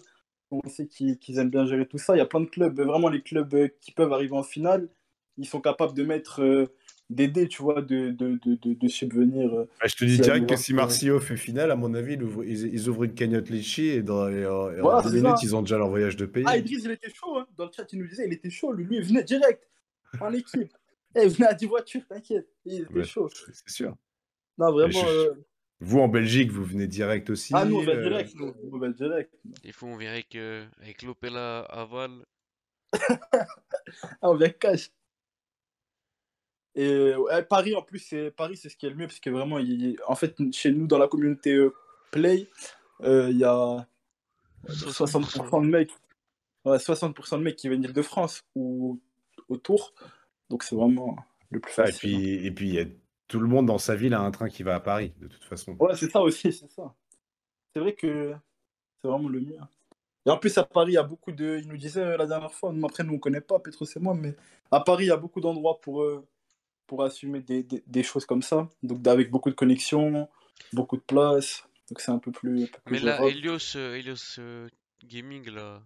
[0.51, 2.15] On sait qu'ils aiment bien gérer tout ça.
[2.15, 4.89] Il y a plein de clubs, vraiment les clubs euh, qui peuvent arriver en finale,
[5.39, 6.67] ils sont capables de mettre euh,
[7.09, 9.55] des dés, tu vois, de, de, de, subvenir.
[9.55, 9.65] euh.
[9.81, 12.23] Bah, je te dis Si direct que si Marsillo fait finale, à mon avis, ils
[12.23, 15.09] ouvrent, ils, ils ouvrent une cagnotte Litchi et dans et en, et en Voilà, 10
[15.09, 15.43] c'est minutes, ça.
[15.45, 16.45] ils ont déjà leur voyage de pays.
[16.47, 17.47] Ah, Idriss, il était chaud, hein.
[17.57, 18.73] Dans le chat, il nous disait, il était chaud.
[18.73, 19.67] Lui, lui il venait direct
[20.21, 20.73] en équipe.
[21.17, 22.49] Eh, il venait à 10 voitures, t'inquiète.
[22.65, 23.29] Il était chaud.
[23.53, 23.97] c'est sûr.
[24.61, 24.93] Non, vraiment.
[24.93, 25.35] je- euh,
[25.81, 27.55] Vous, en Belgique, vous venez direct aussi.
[27.57, 28.35] Ah, nous, on va euh, direct.
[28.35, 29.35] Nous, on va direct.
[29.63, 32.25] Des fois, on avec, euh, avec l'Opella Aval.
[34.23, 34.91] Ah, on vient cash.
[36.77, 39.19] Et euh, ouais, Paris, en plus, c'est Paris, c'est ce qui est le mieux, parce
[39.21, 41.75] que vraiment, il- en fait, chez nous, dans la communauté euh,
[42.13, 42.47] Play,
[43.03, 43.87] euh, il y a
[44.69, 45.91] 60% de mecs,
[46.65, 49.01] ouais, 60% de mecs qui viennent de France ou
[49.49, 49.95] autour.
[50.49, 51.17] Donc, c'est vraiment
[51.51, 52.15] le plus et facile.
[52.15, 52.19] hein.
[52.19, 52.85] puis, et puis il y a-
[53.31, 55.45] tout le monde dans sa ville a un train qui va à Paris, de toute
[55.45, 55.77] façon.
[55.79, 56.93] Ouais, c'est ça aussi, c'est ça.
[57.73, 58.35] C'est vrai que
[59.01, 59.57] c'est vraiment le mieux.
[60.27, 61.61] Et en plus, à Paris, il y a beaucoup de.
[61.63, 64.01] Il nous disait euh, la dernière fois, nous, après, nous, on connaît pas, Petros et
[64.01, 64.35] moi, mais
[64.73, 66.27] à Paris, il y a beaucoup d'endroits pour, euh,
[66.89, 68.69] pour assumer des, des, des choses comme ça.
[68.83, 70.29] Donc, avec beaucoup de connexions,
[70.73, 71.65] beaucoup de places.
[71.89, 72.65] Donc, c'est un peu plus.
[72.65, 73.31] un peu plus Mais là, gérable.
[73.31, 74.69] Helios, euh, Helios euh,
[75.05, 75.81] Gaming, là,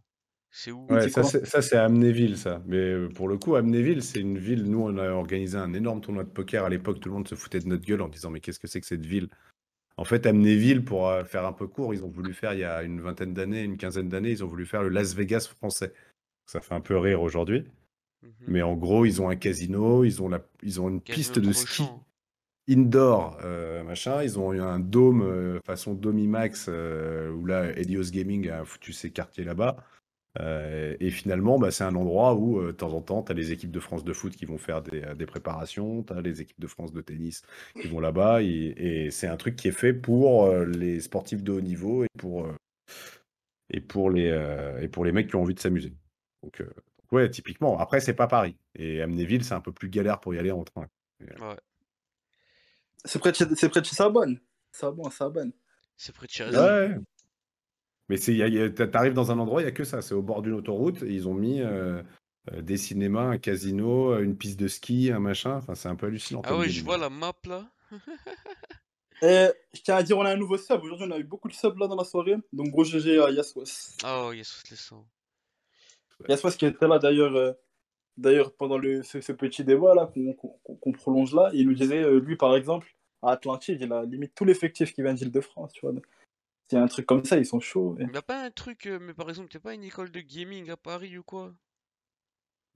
[0.56, 0.86] c'est où?
[0.88, 2.62] Ouais, ça, c'est ça, c'est à Amnéville, ça.
[2.66, 4.64] Mais euh, pour le coup, Amnéville, c'est une ville.
[4.64, 7.00] Nous, on a organisé un énorme tournoi de poker à l'époque.
[7.00, 8.86] Tout le monde se foutait de notre gueule en disant Mais qu'est-ce que c'est que
[8.86, 9.28] cette ville?
[9.96, 12.64] En fait, Amnéville, pour euh, faire un peu court, ils ont voulu faire il y
[12.64, 15.92] a une vingtaine d'années, une quinzaine d'années, ils ont voulu faire le Las Vegas français.
[16.46, 17.64] Ça fait un peu rire aujourd'hui.
[18.22, 18.30] Mhm.
[18.46, 21.38] Mais en gros, ils ont un casino, ils ont, la, ils ont une Casino piste
[21.38, 21.84] de ski
[22.68, 24.22] indoor, euh, machin.
[24.22, 28.92] Ils ont eu un dôme euh, façon Domimax euh, où là, Helios Gaming a foutu
[28.92, 29.76] ses quartiers là-bas.
[30.40, 33.34] Euh, et finalement, bah, c'est un endroit où, euh, de temps en temps, tu as
[33.34, 36.20] les équipes de France de foot qui vont faire des, euh, des préparations, tu as
[36.20, 37.42] les équipes de France de tennis
[37.80, 38.42] qui vont là-bas.
[38.42, 42.04] Et, et c'est un truc qui est fait pour euh, les sportifs de haut niveau
[42.04, 42.54] et pour, euh,
[43.70, 45.94] et pour, les, euh, et pour les mecs qui ont envie de s'amuser.
[46.42, 46.70] Donc, euh,
[47.12, 47.78] ouais, typiquement.
[47.78, 48.56] Après, c'est pas Paris.
[48.74, 50.88] Et Amnéville, c'est un peu plus galère pour y aller en train.
[51.20, 51.56] Ouais.
[53.04, 54.40] C'est près de chez, c'est près de chez Sabonne.
[54.72, 55.52] Sabonne, Sabonne.
[55.96, 56.96] C'est près de chez Ouais.
[58.08, 60.02] Mais t'arrives dans un endroit, il n'y a que ça.
[60.02, 61.02] C'est au bord d'une autoroute.
[61.02, 62.02] Et ils ont mis euh,
[62.52, 65.56] euh, des cinémas, un casino, euh, une piste de ski, un machin.
[65.56, 66.42] Enfin, c'est un peu hallucinant.
[66.44, 66.80] Ah ouais, délire.
[66.80, 67.66] je vois la map là.
[69.22, 70.82] Et je tiens à dire, on a un nouveau sub.
[70.82, 72.36] Aujourd'hui, on a eu beaucoup de subs là dans la soirée.
[72.52, 73.96] Donc, gros GG à Yaswas.
[74.02, 75.04] Ah ouais, yes, les sons.
[76.28, 77.34] Yaswas qui était là d'ailleurs.
[77.36, 77.52] euh,
[78.16, 80.08] D'ailleurs, pendant le, ce, ce petit débat là
[80.78, 84.36] qu'on prolonge là, il nous disait, euh, lui par exemple, à Atlantide, il a limite
[84.36, 85.94] tout l'effectif qui vient d'Île-de-France, tu vois.
[86.68, 87.96] S'il y a un truc comme ça, ils sont chauds.
[87.98, 90.70] et- Y'a pas un truc, euh, mais par exemple, t'as pas une école de gaming
[90.70, 91.54] à Paris ou quoi?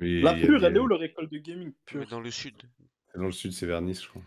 [0.00, 1.68] Mais La il y a pure, des- elle est où leur école de gaming?
[1.68, 2.54] Mais pure Dans le sud.
[3.14, 4.22] Dans le sud, c'est vers Nice, je crois.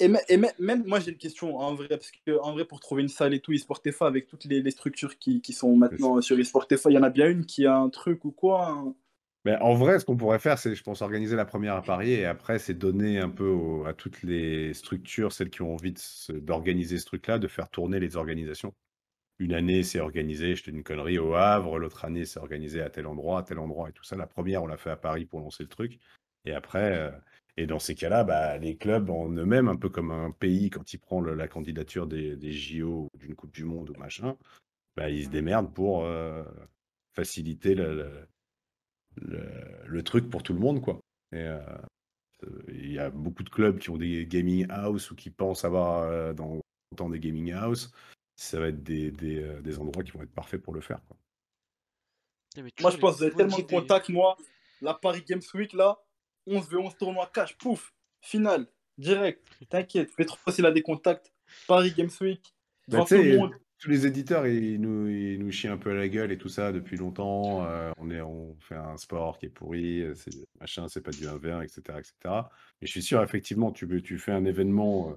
[0.00, 2.80] Et, et mê- même moi, j'ai une question en vrai, parce que en vrai, pour
[2.80, 6.20] trouver une salle et tout, eSportefa, avec toutes les, les structures qui, qui sont maintenant
[6.20, 8.94] sur eSportefa, il y en a bien une qui a un truc ou quoi hein?
[9.44, 12.12] Mais en vrai, ce qu'on pourrait faire, c'est, je pense, organiser la première à Paris
[12.12, 15.94] et après, c'est donner un peu à toutes les structures, celles qui ont envie
[16.30, 18.72] d'organiser ce truc-là, de faire tourner les organisations.
[19.38, 21.78] Une année, c'est organisé, je une connerie, au Havre.
[21.78, 24.16] L'autre année, c'est organisé à tel endroit, à tel endroit et tout ça.
[24.16, 25.98] La première, on l'a fait à Paris pour lancer le truc.
[26.44, 27.10] Et après, euh,
[27.56, 30.92] et dans ces cas-là, bah, les clubs en eux-mêmes, un peu comme un pays quand
[30.92, 34.36] il prend la candidature des, JO d'une Coupe du Monde ou machin,
[34.96, 36.44] bah, ils se démerdent pour euh,
[37.14, 38.28] faciliter le, le-
[39.16, 39.42] le,
[39.86, 41.00] le truc pour tout le monde, quoi.
[41.32, 41.60] Et euh,
[42.44, 45.64] euh, il y a beaucoup de clubs qui ont des gaming house ou qui pensent
[45.64, 46.60] avoir euh, dans
[46.96, 47.90] dans des gaming house.
[48.36, 51.16] Ça va être des, des, des endroits qui vont être parfaits pour le faire, quoi.
[52.56, 54.36] Moi, je pense que vous avez tellement de contacts, moi.
[54.80, 55.98] La Paris Games Week, là,
[56.46, 58.66] 11 v 11 tournoi cash, pouf, finale,
[58.98, 59.46] direct.
[59.70, 61.32] T'inquiète, Petro, s'il a des contacts,
[61.66, 62.54] Paris Games Week,
[62.88, 63.54] Bah, le monde.
[63.82, 66.48] Tous les éditeurs, ils nous, ils nous chient un peu à la gueule et tout
[66.48, 67.66] ça depuis longtemps.
[67.66, 70.30] Euh, on, est, on fait un sport qui est pourri, euh, c'est
[70.60, 72.12] machin, c'est pas du 1v1, etc., etc.
[72.80, 75.14] Mais je suis sûr, effectivement, tu, tu fais un événement euh,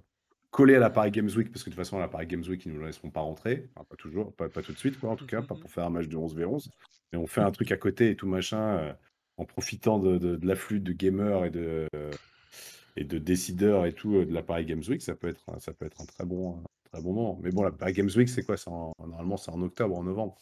[0.49, 2.43] collé à la Paris Games Week, parce que de toute façon, à la Paris Games
[2.49, 3.70] Week, ils nous laisseront pas rentrer.
[3.76, 5.86] Enfin, pas toujours, pas, pas tout de suite, quoi, en tout cas, pas pour faire
[5.86, 6.70] un match de 11v11.
[7.13, 8.93] Mais on fait un truc à côté et tout machin, euh,
[9.38, 12.11] en profitant de, de, de l'afflux de gamers et de, euh,
[12.95, 15.86] et de décideurs et tout de la Paris Games Week, ça peut être, ça peut
[15.86, 16.63] être un très bon,
[16.98, 17.39] un bon moment.
[17.41, 18.58] Mais bon, la Paris Games Week, c'est quoi?
[18.58, 20.38] C'est en- Normalement, c'est en octobre, en novembre.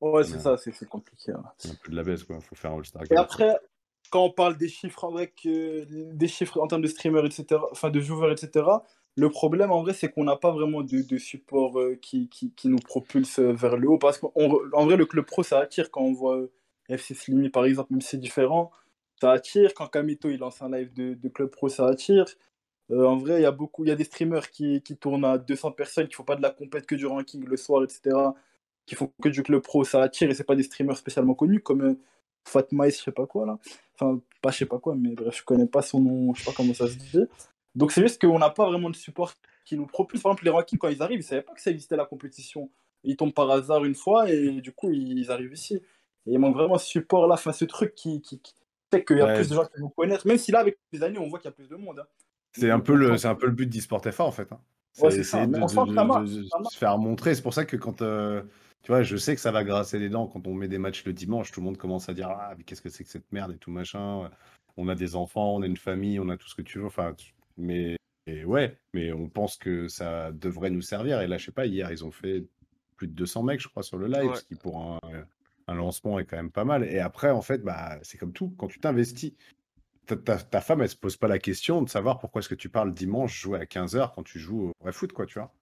[0.00, 1.32] Ouais, c'est ça, c'est compliqué.
[1.32, 1.38] ouais.
[1.58, 2.40] C'est un peu de la baisse, quoi.
[2.40, 3.56] Faut faire un All-Star Et après,
[4.10, 7.90] quand on parle des chiffres avec euh, des chiffres en termes de streamers, etc., enfin
[7.90, 8.66] de viewers, etc.,
[9.14, 12.50] le problème en vrai, c'est qu'on n'a pas vraiment de, de support euh, qui, qui,
[12.54, 13.98] qui nous propulse euh, vers le haut.
[13.98, 16.50] Parce qu'en en vrai, le club pro, ça attire quand on voit euh,
[16.88, 18.70] FC Slimy, par exemple, même si c'est différent,
[19.20, 19.72] ça attire.
[19.74, 22.24] Quand Kamito il lance un live de, de club pro, ça attire.
[22.92, 25.24] Euh, en vrai, il y a beaucoup, il y a des streamers qui, qui tournent
[25.24, 28.14] à 200 personnes, qui font pas de la compète que du ranking le soir, etc.,
[28.86, 31.60] qui font que du club pro, ça attire, et c'est pas des streamers spécialement connus,
[31.60, 31.94] comme euh,
[32.46, 33.58] Fatma, je sais pas quoi, là.
[33.94, 36.50] Enfin, pas je sais pas quoi, mais bref, je connais pas son nom, je sais
[36.50, 37.18] pas comment ça se dit.
[37.74, 39.32] Donc c'est juste qu'on n'a pas vraiment de support
[39.64, 40.20] qui nous propulse.
[40.22, 42.68] Par exemple, les rankings, quand ils arrivent, ils savaient pas que ça existait la compétition.
[43.04, 45.76] Ils tombent par hasard une fois, et du coup, ils arrivent ici.
[45.76, 48.54] Et il manque vraiment ce support là, enfin, ce truc qui, qui, qui
[48.92, 49.34] fait qu'il y a Ouais.
[49.36, 51.48] plus de gens qui nous connaissent, même si là, avec les années, on voit qu'il
[51.48, 52.00] y a plus de monde.
[52.00, 52.06] hein.
[52.52, 54.50] C'est un peu le, c'est un peu le but d'eSport FA, en fait.
[54.52, 54.60] hein.
[55.00, 55.38] Ouais, C'est ça.
[55.42, 57.34] essayer de, de- se faire montrer.
[57.34, 58.42] C'est pour ça que quand, euh,
[58.82, 61.04] tu vois, je sais que ça va grasser les dents quand on met des matchs
[61.06, 61.50] le dimanche.
[61.50, 63.56] Tout le monde commence à dire ah mais qu'est-ce que c'est que cette merde et
[63.56, 64.30] tout machin.
[64.76, 66.84] On a des enfants, on a une famille, on a tout ce que tu veux.
[66.86, 67.96] Enfin, tu- mais
[68.26, 71.22] et ouais, mais on pense que ça devrait nous servir.
[71.22, 72.44] Et là, je sais pas, hier ils ont fait
[72.96, 74.36] plus de 200 mecs, je crois, sur le live, Ouais.
[74.36, 74.98] ce qui pour un,
[75.68, 76.84] un lancement est quand même pas mal.
[76.84, 78.52] Et après, en fait, bah c'est comme tout.
[78.58, 79.32] Quand tu t'investis
[80.06, 82.54] ta, ta- ta femme, elle se pose pas la question de savoir pourquoi est-ce que
[82.54, 85.52] tu parles dimanche jouer à 15h quand tu joues au vrai foot, quoi, tu vois?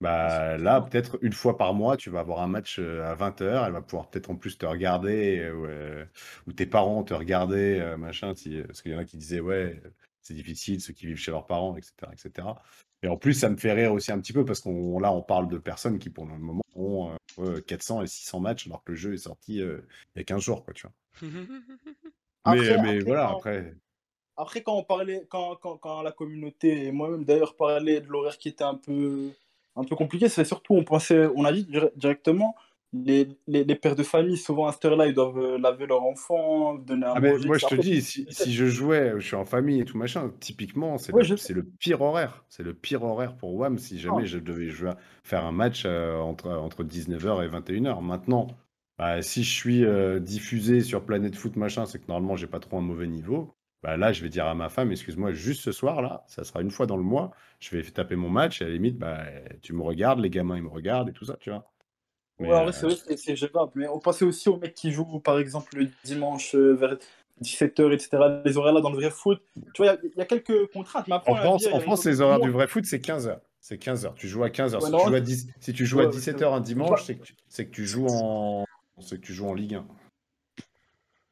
[0.00, 3.64] Bah là, peut-être une fois par mois, tu vas avoir un match euh, à 20h,
[3.66, 6.04] elle va pouvoir peut-être en plus te regarder, euh, ou, euh,
[6.46, 9.40] ou tes parents te regarder, euh, machin, si- parce qu'il y en a qui disaient,
[9.40, 9.82] ouais,
[10.22, 12.62] c'est difficile, ceux qui vivent chez leurs parents, etc., etc.
[13.02, 15.22] Et en plus, ça me fait rire aussi un petit peu, parce qu'on là, on
[15.22, 18.84] parle de personnes qui, pour le moment, ont euh, ouais, 400 et 600 matchs, alors
[18.84, 19.82] que le jeu est sorti il
[20.16, 20.92] y a 15 jours, quoi, tu vois?
[22.52, 23.74] Après- mais mais après, voilà, quand- après...
[24.40, 28.38] Après, quand on parlait, quand, quand, quand la communauté et moi-même d'ailleurs parlait de l'horaire
[28.38, 29.30] qui était un peu,
[29.74, 32.54] un peu compliqué, c'est surtout, on pensait, on a dit dir- directement,
[32.92, 36.04] les, les, les pères de famille, souvent à cette heure-là, ils doivent euh, laver leur
[36.04, 37.46] enfant, donner à Ah manger.
[37.48, 40.32] moi je te dis, si, si je jouais, je suis en famille et tout machin,
[40.38, 42.44] typiquement c'est Ouais, le, je c'est le pire horaire.
[42.48, 44.26] C'est le pire horaire pour WAM si jamais Ah.
[44.26, 44.92] je devais jouer,
[45.24, 48.00] faire un match euh, entre, entre 19h et 21h.
[48.02, 48.46] Maintenant,
[48.98, 52.60] bah, si je suis euh, diffusé sur Planète Foot machin, c'est que normalement j'ai pas
[52.60, 53.54] trop un mauvais niveau.
[53.82, 56.60] Bah, là, je vais dire à ma femme, excuse-moi, juste ce soir là, ça sera
[56.62, 57.30] une fois dans le mois,
[57.60, 59.20] je vais taper mon match et à la limite, bah,
[59.62, 61.70] tu me regardes, les gamins ils me regardent et tout ça, tu vois.
[62.40, 63.72] Mais, Ouais, euh, c'est vrai, c'est- gérable.
[63.74, 66.96] Mais on pensait aussi aux mecs qui jouent, par exemple, le dimanche euh, vers
[67.40, 68.42] 17h, etc.
[68.44, 69.40] Les horaires là dans le vrai foot.
[69.74, 71.06] Tu vois, il y a- il y, a quelques contraintes.
[71.08, 73.40] Mais après, En France, en France les horaires du vrai foot, c'est 15h.
[73.60, 74.14] C'est 15h.
[74.14, 74.80] Tu joues à 15h.
[74.82, 77.10] Ouais, si, tu joues à 10 si tu joues à ouais, 17h un dimanche,
[77.48, 78.64] c'est que tu joues en
[79.00, 79.86] c'est que tu joues en Ligue 1.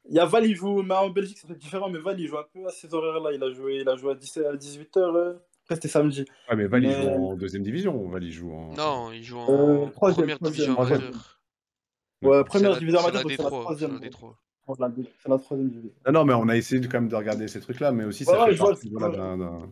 [0.09, 1.89] Il y a Val, il joue, mais en Belgique, c'est différent.
[1.91, 3.33] Mais Val, il joue un peu à ces horaires-là.
[3.33, 5.37] Il a joué, il a joué à 17 à 18h.
[5.64, 6.25] Après, c'était samedi.
[6.49, 8.09] Ouais, mais Val, il Mais- joue en deuxième division.
[8.09, 8.73] Val, il joue en.
[8.75, 11.41] Non, il joue en Euh, troisième, première division amateur.
[12.23, 13.99] Ouais, première division amateur, c'est la D3, c'est troisième.
[13.99, 14.35] D3.
[14.69, 15.93] C'est la- troisième division.
[16.07, 18.25] Non, non, mais on a essayé de, quand même de regarder ces trucs-là, mais aussi
[18.25, 19.69] Ouais, ça ouais, fait partie d'un-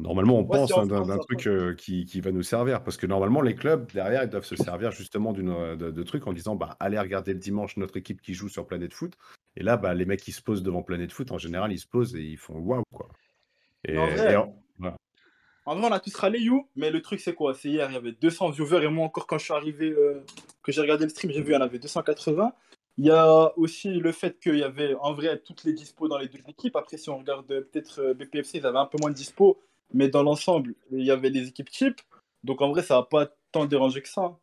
[0.00, 2.84] Normalement, on pense hein, d'un truc euh, qui, qui va nous servir.
[2.84, 6.02] Parce que normalement, les clubs, derrière, ils doivent se servir justement d'une, euh, de, de
[6.04, 9.14] trucs en disant bah, allez regarder le dimanche notre équipe qui joue sur Planète Foot.
[9.56, 11.86] Et là, bah, les mecs qui se posent devant Planète Foot, en général, ils se
[11.88, 12.82] posent et ils font waouh.
[12.94, 13.08] quoi.
[13.84, 14.96] Et, En vrai, et en- voilà.
[15.66, 17.54] En vrai, on a tous râlé You, mais le truc, c'est quoi?
[17.54, 20.24] C'est hier, il y avait 200 viewers, et moi, encore, quand je suis arrivé, euh,
[20.62, 22.52] que j'ai regardé le stream, j'ai vu, il y en avait 280.
[22.96, 26.18] Il y a aussi le fait qu'il y avait, en vrai, toutes les dispos dans
[26.18, 26.74] les deux équipes.
[26.76, 29.60] Après, si on regarde euh, peut-être euh, BPFC, ils avaient un peu moins de dispo,
[29.92, 32.00] mais dans l'ensemble, il y avait les équipes types.
[32.44, 34.38] Donc, en vrai, ça va pas tant dérangé que ça.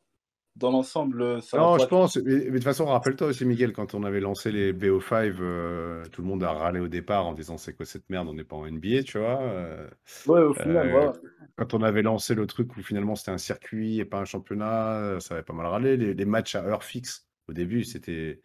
[0.58, 2.16] Dans l'ensemble, ça Non, va je pense.
[2.18, 6.06] Mais, mais de toute façon, rappelle-toi aussi, Miguel, quand on avait lancé les BO5, euh,
[6.14, 8.46] tout le monde a râlé au départ en disant c'est quoi cette merde, on n'est
[8.46, 9.42] pas en NBA, tu vois.
[9.42, 9.90] euh,
[10.28, 11.14] Ouais, au final, Euh, voilà.
[11.58, 15.18] Quand on avait lancé le truc où finalement c'était un circuit et pas un championnat,
[15.20, 15.98] ça avait pas mal râlé.
[15.98, 18.40] Les, les matchs à heure fixe, au début, c'était.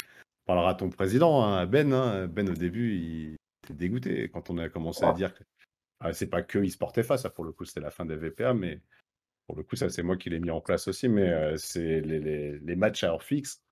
[0.47, 1.93] On parlera à ton président, hein, Ben.
[1.93, 2.27] hein.
[2.27, 5.13] Ben, au début, il était dégoûté quand on a commencé à Ah.
[5.13, 5.45] dire que.
[6.01, 8.07] Ah, c'est pas que il se portait face, ça pour le coup, c'était la fin
[8.07, 8.81] des VPA, mais
[9.47, 11.09] pour le coup, ça c'est moi qui l'ai mis en place aussi.
[11.09, 13.63] Mais euh, c'est les, les- les matchs à heure fixe,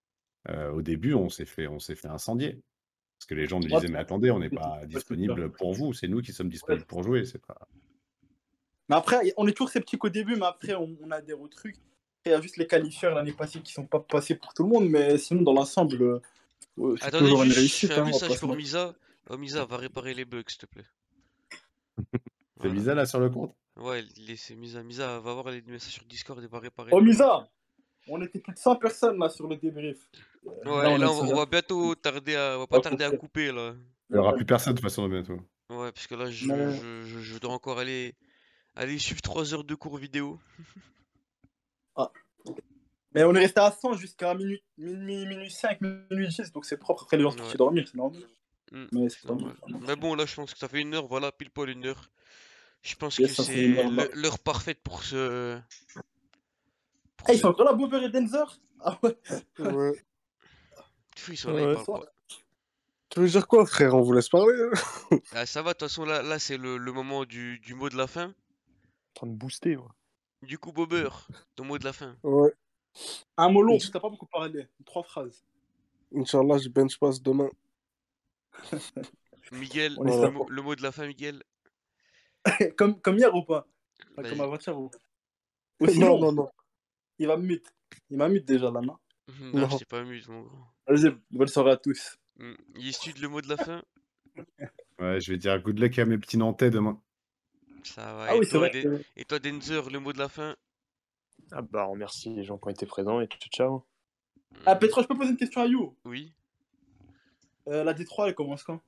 [0.49, 2.61] euh, au début, on s'est fait, on s'est fait incendier.
[3.19, 6.07] Parce que les gens nous disaient, mais attendez, on n'est pas disponible pour vous, c'est
[6.07, 7.59] nous qui sommes disponibles pour jouer, c'est pas.
[8.89, 11.77] Mais après, on est toujours sceptique au début, mais après, on, on adhère au truc.
[11.77, 14.63] Après, Il y a juste les qualifieurs l'année passée qui sont pas passés pour tout
[14.63, 17.91] le monde, mais sinon, dans l'ensemble, euh, c'est toujours une réussite.
[17.91, 18.55] un hein, message pour.
[18.57, 18.95] Misa.
[19.31, 20.87] Oh, Misa, va réparer les bugs, s'il te plaît.
[22.61, 22.75] C'est Voilà.
[22.75, 24.05] Misa là sur le compte Ouais,
[24.37, 24.83] c'est Misa.
[24.83, 27.01] Misa, va voir les messages sur Discord et va réparer Oh.
[27.01, 27.49] Misa
[28.09, 29.99] On était plus de 100 personnes là sur le débrief.
[30.47, 33.53] Euh, Ouais, on là, on, va bientôt tarder à, on va pas tarder à couper.
[33.53, 33.75] là.
[34.11, 35.39] Il n'y aura plus personne de toute façon bientôt.
[35.71, 38.15] Ouais, parce que là, je, Mais- je, je, je dois encore aller,
[38.75, 40.41] aller suivre 3 heures de cours vidéo.
[43.15, 46.77] Mais on est resté à 100 jusqu'à minuit, minuit, minuit 5, minuit 10, donc c'est
[46.77, 47.05] propre.
[47.05, 47.55] Après, les gens sont Ouais.
[47.57, 48.23] dormir, c'est normal.
[48.71, 49.57] Hmm, Mais c'est c'est pas normal.
[49.67, 49.81] mal.
[49.87, 52.11] Mais bon, là, je pense que ça fait une heure, voilà, pile poil une heure.
[52.89, 53.67] Je pense Yes, que c'est
[54.15, 55.59] l'heure parfaite pour ce.
[57.19, 58.59] pour Ah, ils sont encore là, Boober et Denzer?
[58.81, 59.19] Ah ouais
[59.59, 59.93] Ouais.
[61.29, 62.13] Ils sont là, Ouais, ils parlent ça- pas.
[63.11, 63.95] Tu veux dire quoi, frère?
[63.95, 64.55] On vous laisse parler
[65.11, 67.75] hein Ah, ça va, de toute façon, là, là c'est le, le moment du, du
[67.75, 68.29] mot de la fin.
[68.29, 69.85] En train de booster, ouais.
[70.43, 71.09] Du coup, Bobber,
[71.57, 72.17] ton mot de la fin.
[72.23, 72.53] Ouais.
[73.37, 74.67] Un mot long, t'as pas beaucoup parlé.
[74.87, 75.45] Trois phrases.
[76.15, 77.51] Inch'Allah, je bench pass demain.
[79.53, 81.43] Miguel, le mot de la fin, Miguel.
[82.77, 83.67] comme, comme hier ou pas?
[84.17, 84.91] Comme avant-hier ou
[85.81, 86.49] Ou sinon, Non, non, non.
[87.19, 87.73] il va me mute.
[88.11, 88.97] Il m'a mute déjà là, non?
[89.41, 89.69] Non, Non.
[89.69, 90.67] je t'ai pas mute, mon grand.
[90.89, 92.17] Vas-y, bonne soirée à tous.
[92.37, 93.83] Hmm, Yestude, le mot de la fin?
[95.01, 97.01] Ouais, je vais dire good luck à mes petits Nantais demain.
[97.85, 98.27] Ça va.
[98.31, 99.05] Ah et, oui, c'est toi, vrai.
[99.17, 100.57] Et toi, Denzer, le mot de la fin?
[101.53, 103.87] Ah bah, on remercie les gens qui ont été présents et ciao, ciao.
[104.67, 105.97] Ah, Petra, je peux poser une question à You?
[106.05, 106.35] Oui.
[107.69, 108.81] Euh, La D3, elle commence quand?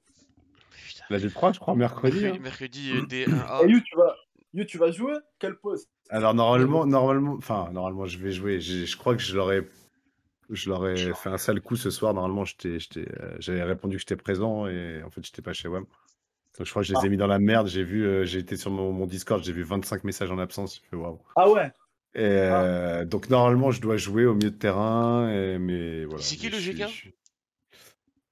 [0.91, 1.05] Putain.
[1.11, 2.21] La D3, je crois, mercredi.
[2.21, 2.43] Mercredi, hein.
[2.43, 3.65] mercredi, euh, D1A.
[3.65, 4.17] Et You, tu vas,
[4.55, 5.89] you, tu vas jouer Quel poste?
[6.09, 8.61] Alors normalement, normalement, enfin normalement, je vais jouer.
[8.61, 9.65] Je crois que je l'aurais,
[10.51, 12.13] je l'aurais fait un sale coup ce soir.
[12.13, 15.69] Normalement, j'étais, j'étais, euh, j'avais répondu que j'étais présent et en fait, j'étais pas chez
[15.69, 15.85] WAM.
[16.59, 17.69] Donc je crois que je les ai mis dans la merde.
[17.69, 20.83] J'ai vu, euh, j'ai été sur mon, mon Discord, j'ai vu 25 messages en absence.
[20.91, 20.97] Fait.
[21.37, 21.71] Ah ouais?
[22.15, 25.31] Et euh, donc normalement, je dois jouer au milieu de terrain.
[25.31, 26.23] Et, mais voilà.
[26.23, 26.89] C'est qui le GK?
[26.89, 27.11] je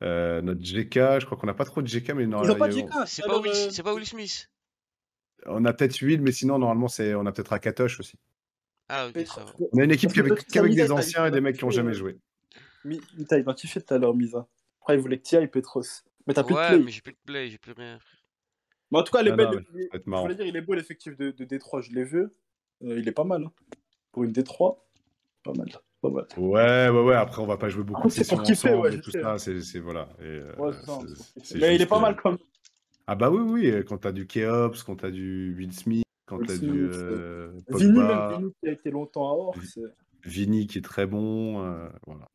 [0.02, 2.58] Euh, Notre GK, je crois qu'on n'a pas trop de GK, mais Ils normalement, ont
[2.58, 4.50] pas de GK C'est pas, Will, euh, c'est pas Will Smith.
[5.46, 8.18] on a peut-être 8, mais sinon normalement, c'est, on a peut-être Akatosh aussi.
[8.88, 9.52] Ah, ok, ça va.
[9.72, 12.12] On a une équipe qu'avec, des t'as anciens et des mecs qui ont jamais identifié,
[12.12, 12.20] joué.
[12.84, 14.46] Mi- Il t'a identifié tout à l'heure, Misa.
[14.80, 15.82] Après, il voulait que tu ailles, Petros.
[16.26, 16.78] Mais t'as plus de Ouais, play.
[16.78, 17.98] mais j'ai plus de play, j'ai plus rien.
[18.90, 20.74] Mais en tout cas, les Non, belles, non, les- je voulais dire, il est beau
[20.74, 22.20] l'effectif de, de D3, je l'ai vu.
[22.82, 23.44] Euh, il est pas mal.
[23.44, 23.52] hein.
[24.12, 24.78] Pour une D3,
[25.44, 25.68] pas mal.
[26.00, 26.26] Pas mal.
[26.36, 27.14] Ouais, ouais, ouais.
[27.14, 29.10] Après, on va pas jouer beaucoup Après, de c'est pour sessions ensemble ouais, et tout
[29.10, 29.20] sais.
[29.22, 29.38] ça.
[29.38, 30.08] C'est, voilà.
[30.20, 30.72] Et, euh, Ouais.
[31.56, 32.38] Mais il est pas mal euh, comme.
[33.06, 33.84] Ah bah oui, oui.
[33.86, 38.50] Quand t'as du Keops, quand t'as du Will Smith, quand t'as du euh, Vini, même
[38.62, 39.58] qui a été longtemps à Or.
[39.58, 39.80] Vi- c'est-
[40.24, 41.64] Vini qui est très bon.
[41.64, 42.28] euh, voilà.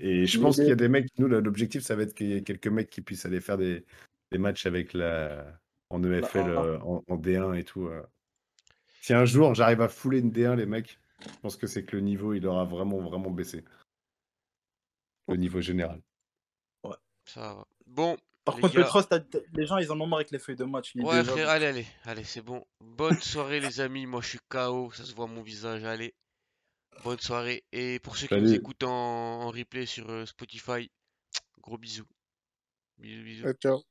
[0.00, 1.08] Et je pense qu'il y a des- mecs.
[1.18, 3.84] Nous, l'objectif, ça va être qu'il y ait quelques mecs qui puissent aller faire des,
[4.32, 5.44] des matchs avec la
[5.90, 6.48] en EFL, A1.
[6.48, 7.86] euh, en, en D1 et tout.
[7.86, 8.00] euh.
[9.02, 11.96] Si un jour j'arrive à fouler une D1, les mecs, Je pense que c'est que
[11.96, 13.64] le niveau, il aura vraiment, vraiment baissé.
[15.28, 16.02] Le niveau général.
[17.26, 17.66] Ça va.
[17.86, 18.82] Bon, Par les contre, gars.
[18.84, 20.94] Petros, t'as- t'as- les gens, ils en ont marre avec les feuilles de match.
[20.96, 22.66] Ouais, déjà- frère, allez, allez, allez, c'est bon.
[22.80, 24.04] Bonne soirée, les amis.
[24.04, 25.82] Moi, je suis KO, ça se voit mon visage.
[25.84, 26.14] Allez,
[27.02, 27.64] bonne soirée.
[27.72, 28.90] Et pour ceux qui nous écoutent en,
[29.44, 30.90] en replay sur euh, Spotify,
[31.62, 32.04] gros bisous.
[32.98, 33.44] Bisous, bisous.
[33.46, 33.82] Ouais, ciao.